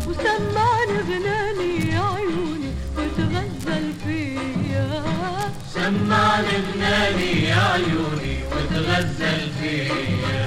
وسمعني 0.08 0.96
غناني 1.08 1.92
يا 1.92 2.00
عيوني 2.00 2.70
وتغزل 2.96 3.92
فيا. 4.04 5.02
سمعني 5.74 6.56
غناني 6.74 7.44
يا 7.48 7.60
عيوني 7.72 8.36
وتغزل 8.52 9.50
فيا. 9.60 10.46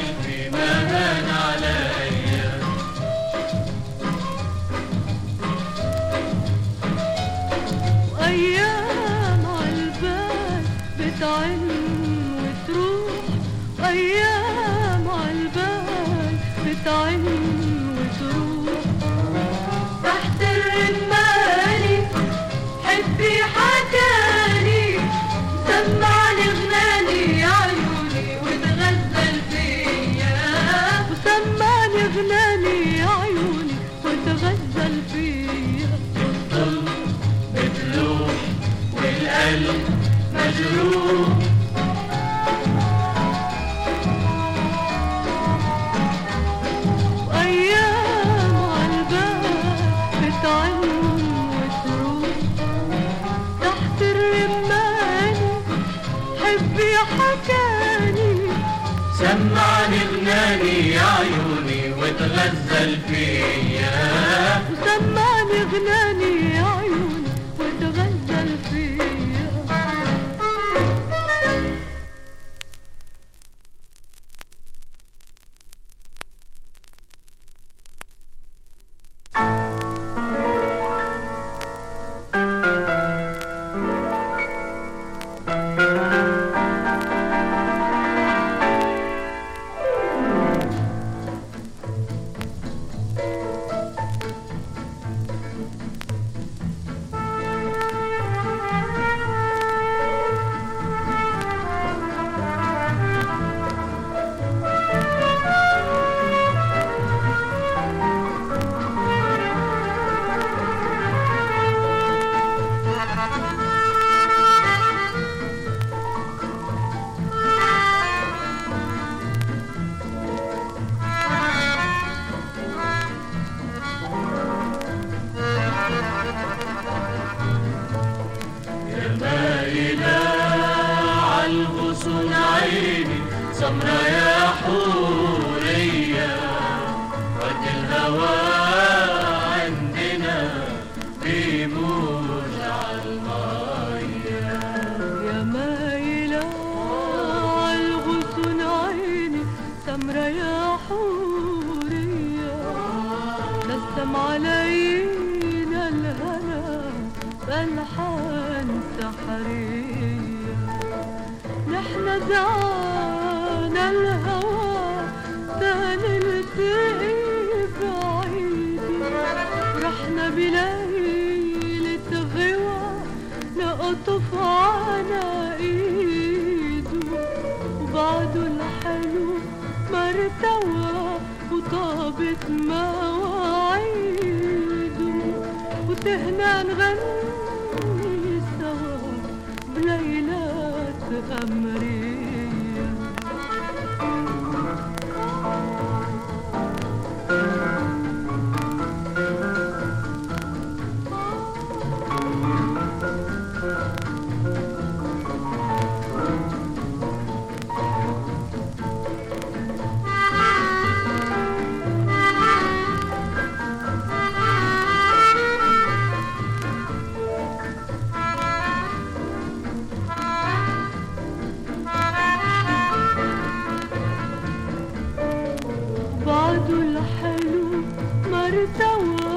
حلو 227.21 227.83
مرتوى 228.31 229.33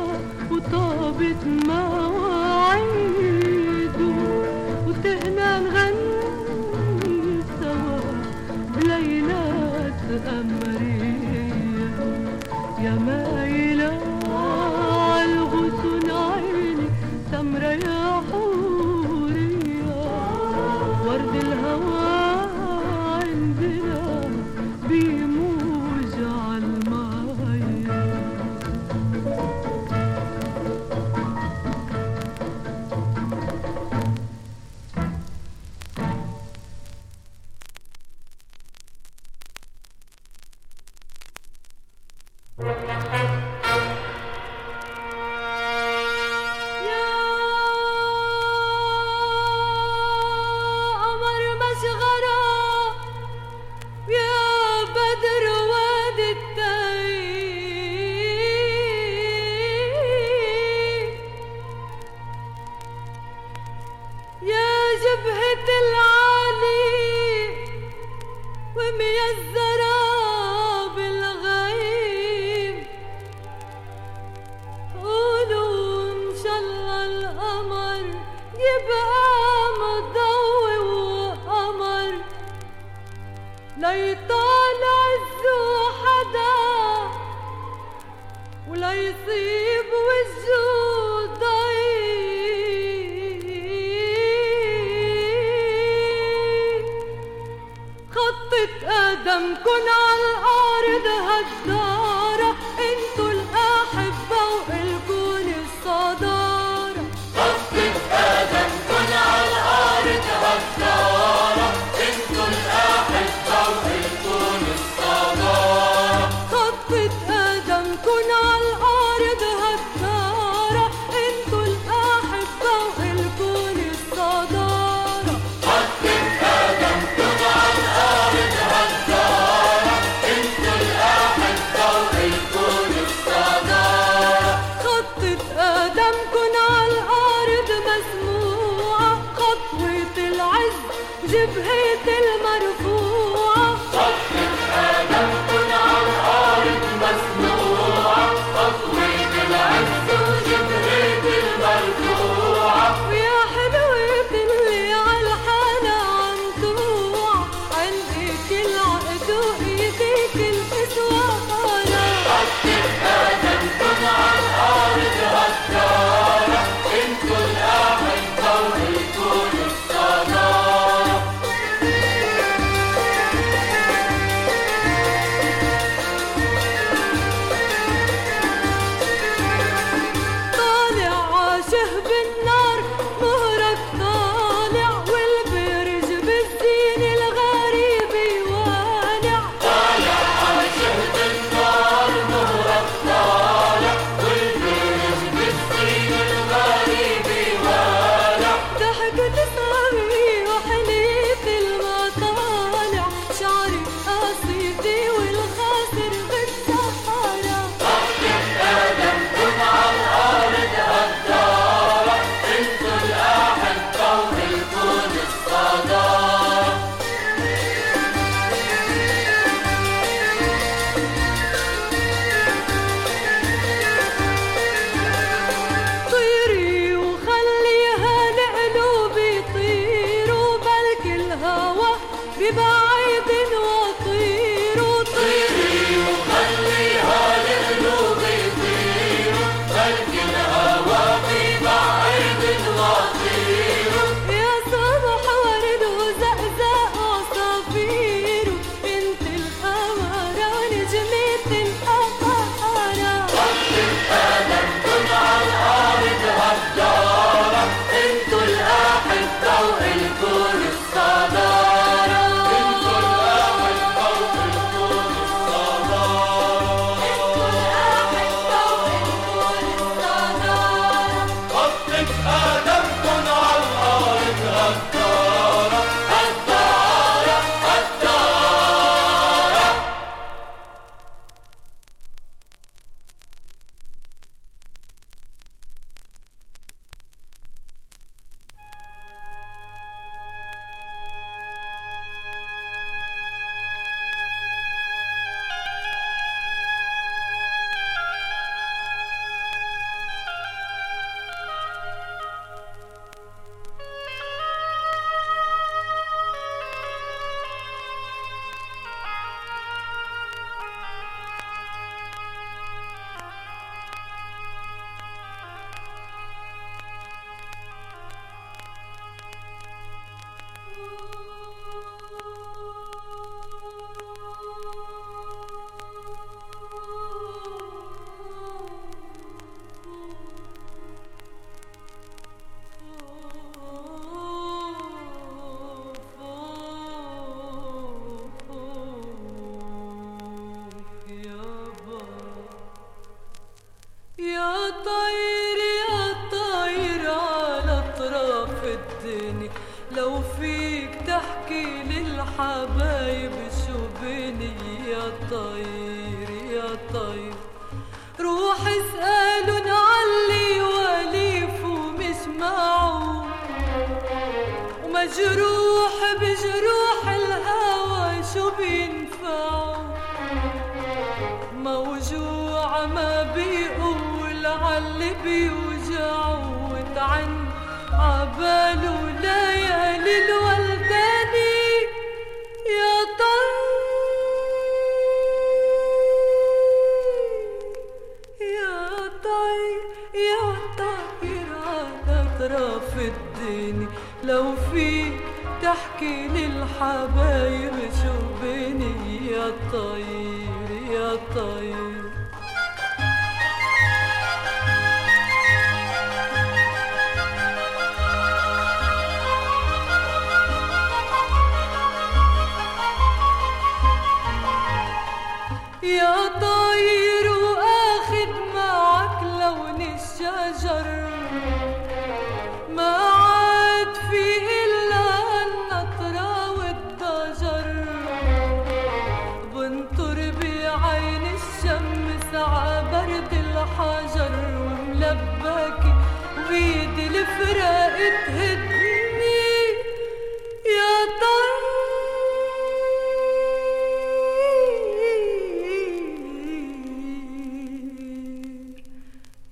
وطابت 0.51 1.43
معه 1.67 2.04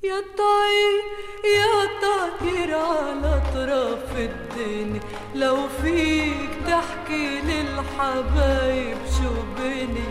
يا 0.05 0.21
طير 0.39 1.03
يا 1.45 1.75
طاير 2.03 2.77
على 2.77 3.43
أطراف 3.43 4.17
الدنيا. 4.17 5.01
لو 5.35 5.57
فيك 5.83 6.51
تحكي 6.67 7.41
للحبايب 7.41 8.99
شو 9.07 9.33
بني. 9.59 10.09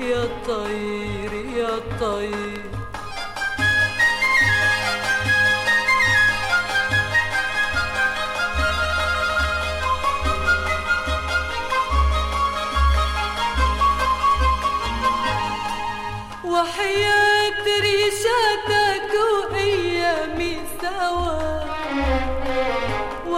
يا 0.00 0.24
طير 0.46 1.32
يا 1.56 1.70
طير. 2.00 2.62
وحياة 16.44 17.21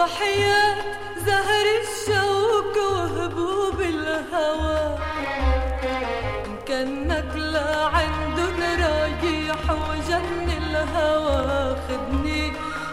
وحياة 0.04 0.76
زهر 1.26 1.66
الشوك 1.82 2.76
وهبوب 2.76 3.80
الهوى. 3.80 4.98
إن 6.46 6.56
كانك 6.68 7.30
لعندن 7.36 8.60
رايح 8.84 9.62
وجن 9.70 10.46
الهوى. 10.60 11.76
خدني 11.88 12.52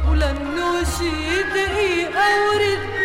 ولنو 0.09 0.71
شي 0.97 1.43
دقيقة 1.55 2.27
وردني 2.47 3.00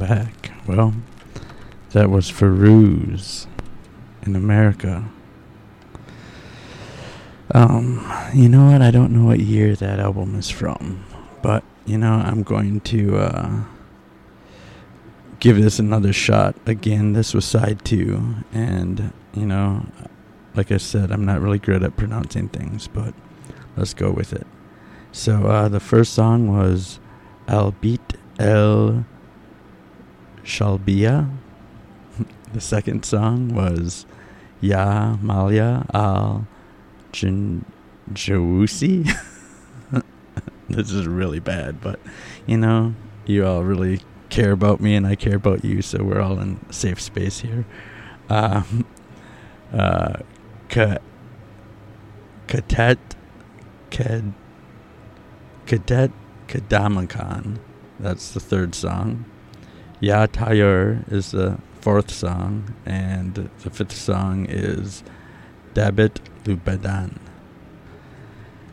back. 0.00 0.50
Well, 0.66 0.94
that 1.90 2.10
was 2.10 2.30
Fairuz 2.32 3.46
in 4.22 4.34
America. 4.34 5.04
Um, 7.52 8.10
you 8.32 8.48
know 8.48 8.70
what? 8.70 8.80
I 8.80 8.90
don't 8.90 9.12
know 9.12 9.26
what 9.26 9.40
year 9.40 9.76
that 9.76 10.00
album 10.00 10.36
is 10.36 10.48
from, 10.48 11.04
but 11.42 11.62
you 11.84 11.98
know, 11.98 12.14
I'm 12.14 12.42
going 12.42 12.80
to 12.80 13.18
uh, 13.18 13.64
give 15.38 15.60
this 15.60 15.78
another 15.78 16.12
shot. 16.12 16.56
Again, 16.66 17.12
this 17.12 17.34
was 17.34 17.44
side 17.44 17.84
two, 17.84 18.36
and 18.52 19.12
you 19.34 19.44
know, 19.44 19.84
like 20.54 20.72
I 20.72 20.78
said, 20.78 21.12
I'm 21.12 21.26
not 21.26 21.42
really 21.42 21.58
good 21.58 21.82
at 21.82 21.96
pronouncing 21.96 22.48
things, 22.48 22.88
but 22.88 23.12
let's 23.76 23.92
go 23.92 24.10
with 24.10 24.32
it. 24.32 24.46
So 25.12 25.46
uh, 25.46 25.68
the 25.68 25.80
first 25.80 26.14
song 26.14 26.48
was 26.48 27.00
Albit 27.48 28.14
El 28.38 29.04
Shalbia. 30.50 31.30
The 32.52 32.60
second 32.60 33.04
song 33.04 33.54
was 33.54 34.06
Ya 34.60 35.16
Malia 35.22 35.86
Al 35.94 36.48
Jin 37.12 37.64
Jawusi. 38.12 39.08
this 40.68 40.90
is 40.90 41.06
really 41.06 41.38
bad, 41.38 41.80
but 41.80 42.00
you 42.46 42.56
know, 42.56 42.96
you 43.24 43.46
all 43.46 43.62
really 43.62 44.00
care 44.30 44.50
about 44.50 44.80
me 44.80 44.96
and 44.96 45.06
I 45.06 45.14
care 45.14 45.36
about 45.36 45.64
you, 45.64 45.80
so 45.80 46.02
we're 46.02 46.20
all 46.20 46.40
in 46.40 46.58
safe 46.72 47.00
space 47.00 47.38
here. 47.38 47.64
Um, 48.28 48.84
uh, 49.72 50.14
Ka- 50.68 50.98
Katet 52.48 52.98
Ked 53.90 54.34
Cadet 55.66 56.10
Kadamakan. 56.48 57.58
That's 58.00 58.32
the 58.32 58.40
third 58.40 58.74
song. 58.74 59.29
Ya 60.00 60.26
Tayur 60.26 61.10
is 61.12 61.32
the 61.32 61.58
fourth 61.82 62.10
song, 62.10 62.74
and 62.86 63.34
the 63.34 63.70
fifth 63.70 63.92
song 63.92 64.46
is 64.48 65.04
Dabit 65.74 66.20
Lubadan. 66.44 67.18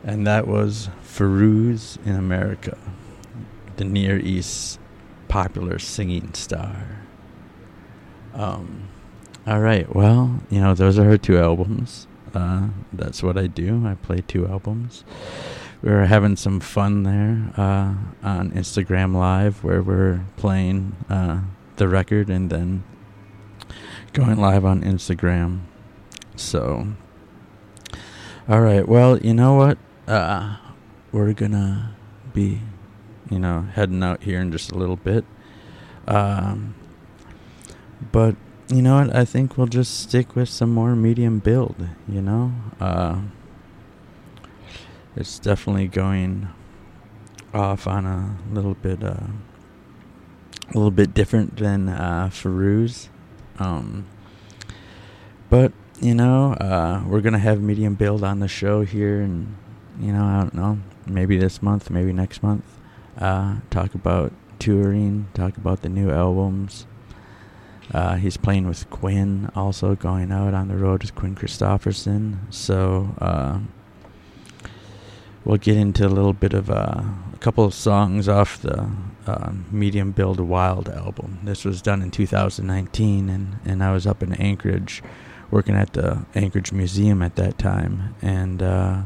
And 0.06 0.26
that 0.26 0.48
was 0.48 0.90
Fairuz 1.04 1.98
in 2.06 2.16
America, 2.16 2.78
the 3.76 3.84
Near 3.84 4.18
East 4.18 4.80
popular 5.28 5.80
singing 5.80 6.34
star. 6.34 7.02
Um, 8.34 8.88
all 9.45 9.60
right, 9.60 9.94
well, 9.94 10.40
you 10.49 10.62
know, 10.62 10.76
those 10.76 10.98
are 10.98 11.04
her 11.04 11.18
two 11.18 11.38
albums. 11.38 12.08
Uh, 12.34 12.70
that's 12.94 13.22
what 13.22 13.38
I 13.38 13.48
do. 13.48 13.86
I 13.86 13.95
play 13.95 14.24
two 14.26 14.48
albums 14.48 15.04
we 15.82 15.91
were 15.91 16.06
having 16.06 16.36
some 16.36 16.60
fun 16.60 17.04
there 17.04 17.52
uh, 17.56 17.94
on 18.24 18.52
Instagram 18.52 19.16
Live 19.16 19.64
where 19.64 19.82
we're 19.82 20.26
playing 20.36 20.95
uh, 21.10 21.41
the 21.76 21.88
record 21.88 22.30
and 22.30 22.49
then 22.49 22.84
going 24.14 24.38
live 24.38 24.66
on 24.66 24.82
Instagram. 24.82 25.62
So, 26.36 26.88
all 28.49 28.62
right. 28.62 28.88
Well, 28.88 29.20
you 29.20 29.34
know 29.34 29.54
what? 29.54 29.78
Uh, 30.08 30.58
we're 31.12 31.34
gonna 31.34 31.95
be, 32.34 32.62
you 33.30 33.40
know, 33.40 33.68
heading 33.74 34.02
out 34.02 34.24
here 34.24 34.40
in 34.40 34.52
just 34.52 34.72
a 34.72 34.76
little 34.76 34.95
bit. 34.95 35.26
Um, 36.08 36.74
but 38.12 38.36
you 38.70 38.82
know 38.82 38.99
what? 38.99 39.16
I 39.16 39.26
think 39.26 39.58
we'll 39.58 39.68
just 39.68 39.99
stick 39.99 40.36
with 40.36 40.49
some 40.49 40.74
more 40.74 40.95
medium 40.95 41.40
build. 41.40 41.88
You 42.08 42.22
know. 42.22 42.54
Uh, 42.80 43.22
it's 45.18 45.39
definitely 45.39 45.88
going 45.88 46.48
off 47.53 47.88
on 47.88 48.06
a 48.06 48.38
little 48.53 48.76
bit 48.76 49.03
uh, 49.03 49.27
a 50.69 50.73
little 50.73 50.91
bit 50.91 51.14
different 51.14 51.57
than 51.57 51.89
uh, 51.89 52.30
Fairuz. 52.31 53.10
Um, 53.57 54.06
but 55.49 55.72
you 55.99 56.14
know, 56.14 56.53
uh, 56.53 57.03
we're 57.07 57.22
gonna 57.22 57.39
have 57.39 57.61
medium 57.61 57.95
build 57.95 58.23
on 58.23 58.39
the 58.39 58.48
show 58.48 58.84
here, 58.84 59.22
and 59.22 59.57
you 59.99 60.14
know, 60.14 60.23
I 60.23 60.41
don't 60.41 60.53
know, 60.53 60.80
maybe 61.07 61.38
this 61.38 61.61
month, 61.61 61.89
maybe 61.89 62.14
next 62.14 62.44
month. 62.44 62.65
Uh, 63.18 63.57
talk 63.72 63.95
about 63.95 64.31
touring, 64.60 65.27
talk 65.34 65.57
about 65.57 65.81
the 65.81 65.89
new 65.89 66.11
albums. 66.11 66.85
Uh, 67.91 68.15
he's 68.15 68.38
playing 68.38 68.68
with 68.68 68.89
Quinn, 68.89 69.49
also 69.56 69.95
going 69.95 70.31
out 70.31 70.53
on 70.53 70.68
the 70.68 70.76
road 70.76 71.02
with 71.02 71.15
Quinn 71.15 71.34
Christopherson. 71.35 72.45
So 72.49 73.15
uh, 73.19 73.60
we'll 75.48 75.57
get 75.57 75.78
into 75.78 76.06
a 76.06 76.10
little 76.10 76.34
bit 76.34 76.53
of 76.53 76.69
uh, 76.69 77.02
a 77.34 77.38
couple 77.40 77.64
of 77.64 77.74
songs 77.74 78.28
off 78.28 78.61
the 78.61 78.91
uh, 79.26 79.53
Medium 79.72 80.11
Build 80.11 80.41
Wild 80.41 80.90
album. 80.90 81.40
This 81.41 81.64
was 81.64 81.82
done 81.82 82.02
in 82.02 82.11
2019, 82.11 83.30
and, 83.30 83.57
and 83.64 83.82
I 83.82 83.94
was 83.94 84.06
up 84.06 84.22
in 84.22 84.34
Anchorage 84.34 85.02
working 85.49 85.76
at 85.76 85.94
the 85.94 86.26
Anchorage 86.36 86.74
Museum 86.74 87.22
at 87.22 87.38
that 87.38 87.57
time. 87.57 88.14
And 88.22 88.61
uh, 88.61 89.03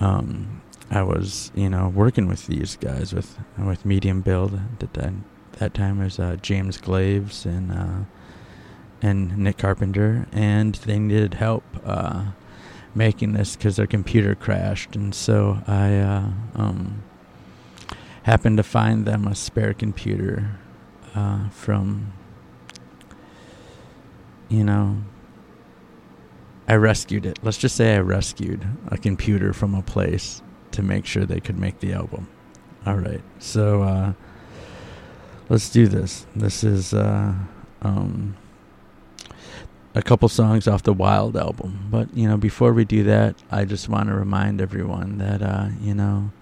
um, 0.00 0.62
I 0.90 1.02
was, 1.02 1.52
you 1.54 1.68
know, 1.68 1.88
working 1.88 2.26
with 2.26 2.46
these 2.46 2.76
guys 2.76 3.12
with 3.12 3.38
with 3.58 3.84
Medium 3.84 4.22
Build. 4.22 4.58
At 4.80 4.94
that, 4.94 5.12
that 5.58 5.74
time 5.74 5.98
was 5.98 6.18
uh, 6.18 6.38
James 6.40 6.78
Glaves 6.78 7.44
and 7.44 7.70
uh, 7.70 8.04
and 9.02 9.36
Nick 9.36 9.58
Carpenter, 9.58 10.26
and 10.32 10.74
they 10.76 10.98
needed 10.98 11.34
help 11.34 11.64
uh, 11.84 12.28
making 12.94 13.32
this 13.32 13.56
because 13.56 13.76
their 13.76 13.86
computer 13.86 14.34
crashed, 14.34 14.96
and 14.96 15.14
so 15.14 15.62
I 15.66 15.96
uh, 15.98 16.30
um, 16.54 17.02
happened 18.24 18.56
to 18.56 18.62
find 18.62 19.04
them 19.04 19.26
a 19.26 19.34
spare 19.34 19.74
computer 19.74 20.58
uh, 21.14 21.48
from, 21.50 22.12
you 24.48 24.64
know, 24.64 24.96
I 26.66 26.76
rescued 26.76 27.26
it. 27.26 27.38
Let's 27.42 27.58
just 27.58 27.76
say 27.76 27.94
I 27.94 27.98
rescued 27.98 28.66
a 28.88 28.96
computer 28.96 29.52
from 29.52 29.74
a 29.74 29.82
place 29.82 30.42
to 30.72 30.82
make 30.82 31.04
sure 31.04 31.24
they 31.24 31.40
could 31.40 31.58
make 31.58 31.80
the 31.80 31.92
album. 31.92 32.28
All 32.86 32.96
right, 32.96 33.22
so 33.38 33.82
uh, 33.82 34.12
let's 35.48 35.68
do 35.68 35.86
this. 35.86 36.26
This 36.34 36.64
is 36.64 36.94
uh, 36.94 37.34
um, 37.82 38.36
a 39.94 40.02
couple 40.02 40.28
songs 40.28 40.66
off 40.66 40.82
the 40.82 40.92
Wild 40.92 41.36
album. 41.36 41.88
But, 41.90 42.14
you 42.16 42.28
know, 42.28 42.36
before 42.36 42.72
we 42.72 42.84
do 42.84 43.04
that, 43.04 43.36
I 43.50 43.64
just 43.64 43.88
want 43.88 44.08
to 44.08 44.14
remind 44.14 44.60
everyone 44.60 45.18
that, 45.18 45.40
uh, 45.42 45.68
you 45.80 45.94
know, 45.94 46.32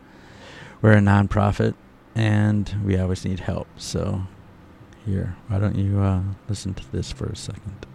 we're 0.81 0.93
a 0.93 1.01
nonprofit 1.01 1.75
and 2.15 2.75
we 2.85 2.99
always 2.99 3.25
need 3.25 3.41
help. 3.41 3.69
So, 3.77 4.23
here, 5.05 5.37
why 5.49 5.59
don't 5.59 5.77
you 5.77 6.01
uh, 6.01 6.23
listen 6.49 6.75
to 6.75 6.93
this 6.93 7.13
for 7.13 7.27
a 7.27 7.37
second? 7.37 7.87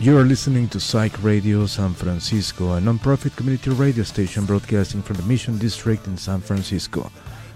You 0.00 0.18
are 0.18 0.24
listening 0.24 0.68
to 0.70 0.78
Psyched 0.78 1.22
Radio 1.22 1.66
San 1.66 1.94
Francisco, 1.94 2.72
a 2.72 2.80
non-profit 2.80 3.36
community 3.36 3.70
radio 3.70 4.04
station 4.04 4.44
broadcasting 4.44 5.02
from 5.02 5.16
the 5.16 5.22
Mission 5.22 5.58
District 5.58 6.06
in 6.06 6.16
San 6.16 6.40
Francisco. 6.40 7.10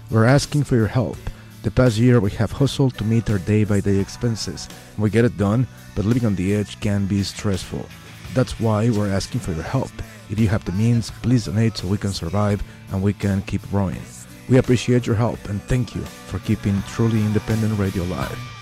We're 0.09 0.25
asking 0.25 0.63
for 0.63 0.75
your 0.75 0.87
help. 0.87 1.17
The 1.63 1.71
past 1.71 1.97
year 1.97 2.19
we 2.21 2.31
have 2.31 2.51
hustled 2.51 2.97
to 2.97 3.03
meet 3.03 3.29
our 3.29 3.39
day-by-day 3.39 3.97
expenses. 3.97 4.69
We 4.97 5.09
get 5.09 5.25
it 5.25 5.37
done, 5.37 5.67
but 5.97 6.05
living 6.05 6.25
on 6.27 6.35
the 6.35 6.53
edge 6.53 6.79
can 6.79 7.07
be 7.07 7.23
stressful. 7.23 7.83
That's 8.35 8.59
why 8.59 8.87
we're 8.91 9.11
asking 9.11 9.41
for 9.41 9.51
your 9.51 9.63
help. 9.63 9.89
If 10.29 10.39
you 10.39 10.47
have 10.47 10.63
the 10.63 10.71
means, 10.73 11.09
please 11.23 11.45
donate 11.45 11.75
so 11.75 11.87
we 11.87 11.97
can 11.97 12.13
survive 12.13 12.61
and 12.91 13.01
we 13.01 13.13
can 13.13 13.41
keep 13.41 13.67
growing. 13.71 14.01
We 14.47 14.59
appreciate 14.59 15.07
your 15.07 15.15
help 15.15 15.43
and 15.49 15.59
thank 15.63 15.95
you 15.95 16.01
for 16.01 16.37
keeping 16.39 16.83
truly 16.83 17.19
independent 17.21 17.79
radio 17.79 18.03
alive. 18.03 18.56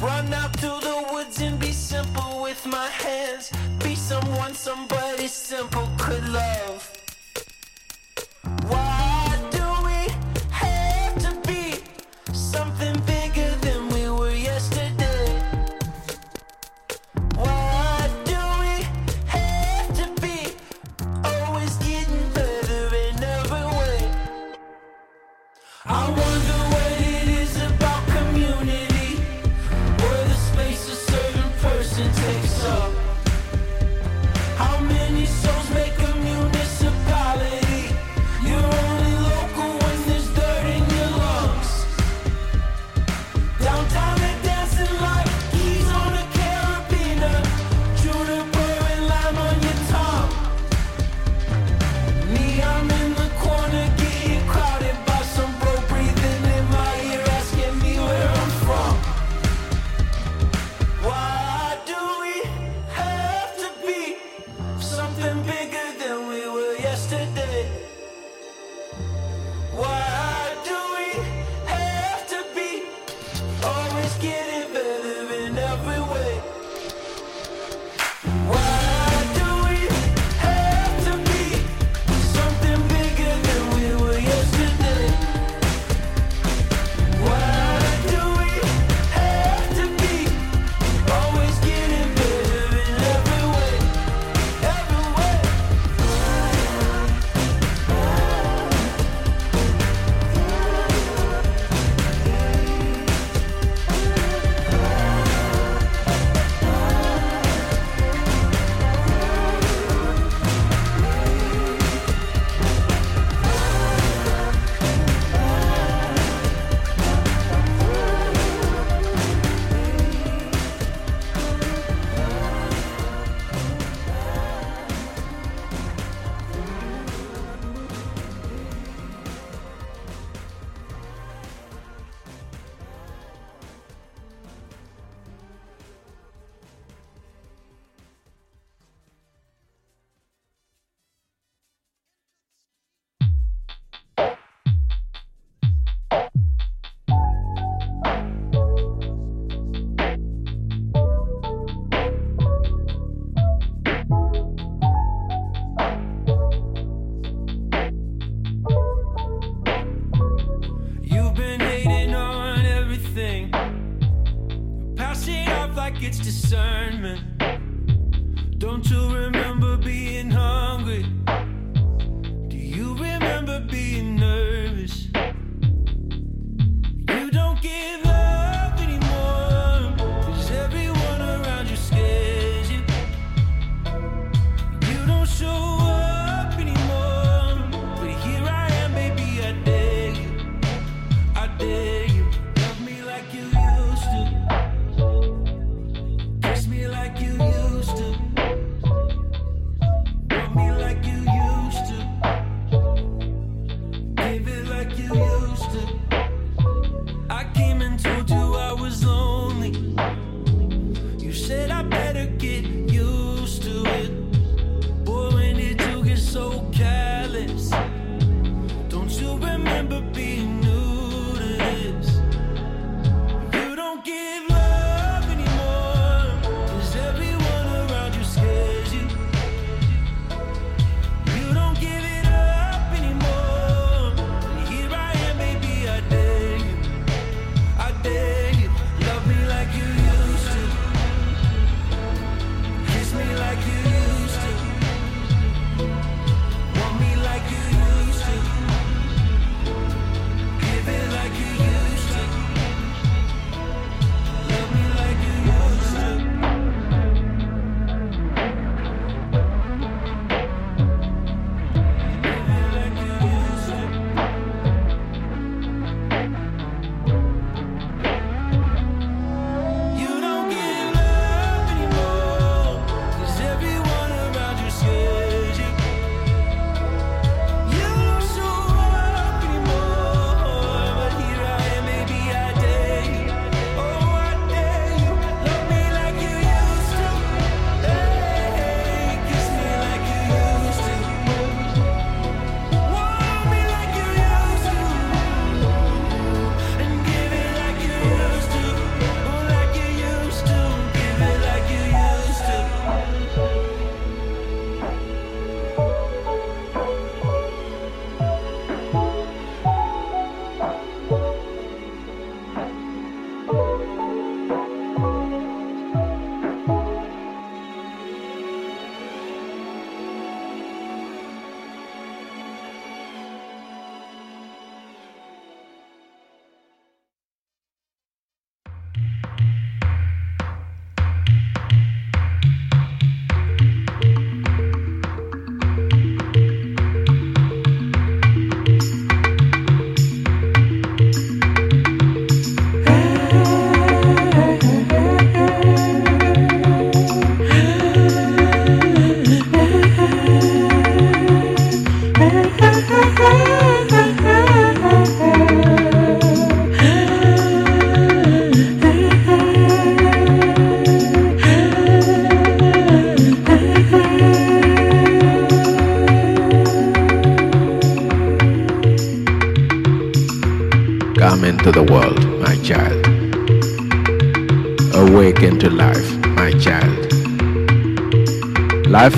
Run 0.00 0.32
out 0.34 0.54
through 0.56 0.80
the 0.80 1.08
woods 1.12 1.40
and 1.40 1.58
be 1.58 1.72
simple 1.72 2.42
with 2.42 2.66
my 2.66 2.86
hands. 2.86 3.50
Be 3.82 3.94
someone 3.94 4.54
somebody 4.54 5.28
simple 5.28 5.88
could 5.98 6.28
love. 6.28 6.93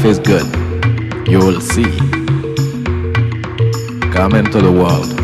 is 0.06 0.18
good. 0.20 0.46
You 1.28 1.38
will 1.38 1.60
see. 1.60 1.84
Come 4.12 4.34
into 4.36 4.60
the 4.62 4.70
world. 4.70 5.15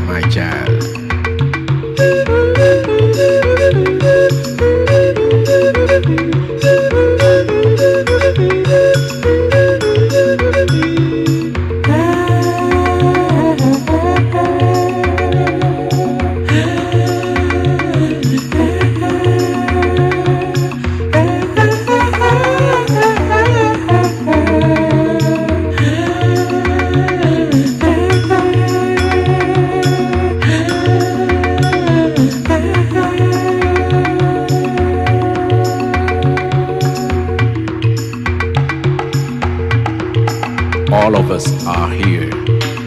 all 41.15 41.21
of 41.21 41.31
us 41.31 41.67
are 41.67 41.91
here, 41.91 42.31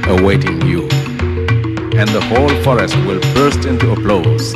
awaiting 0.08 0.60
you. 0.66 0.88
And 2.00 2.10
the 2.10 2.22
whole 2.30 2.50
forest 2.64 2.96
will 3.06 3.20
burst 3.36 3.66
into 3.66 3.92
applause 3.92 4.54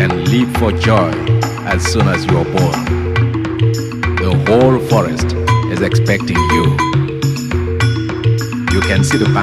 and 0.00 0.28
leap 0.28 0.48
for 0.56 0.72
joy 0.72 1.10
as 1.66 1.82
soon 1.84 2.08
as 2.08 2.24
you 2.24 2.38
are 2.38 2.44
born. 2.44 2.84
The 4.16 4.32
whole 4.46 4.78
forest 4.88 5.34
is 5.72 5.82
expecting 5.82 6.36
you. 6.36 6.64
You 8.72 8.80
can 8.80 9.04
see 9.04 9.18
the 9.18 9.28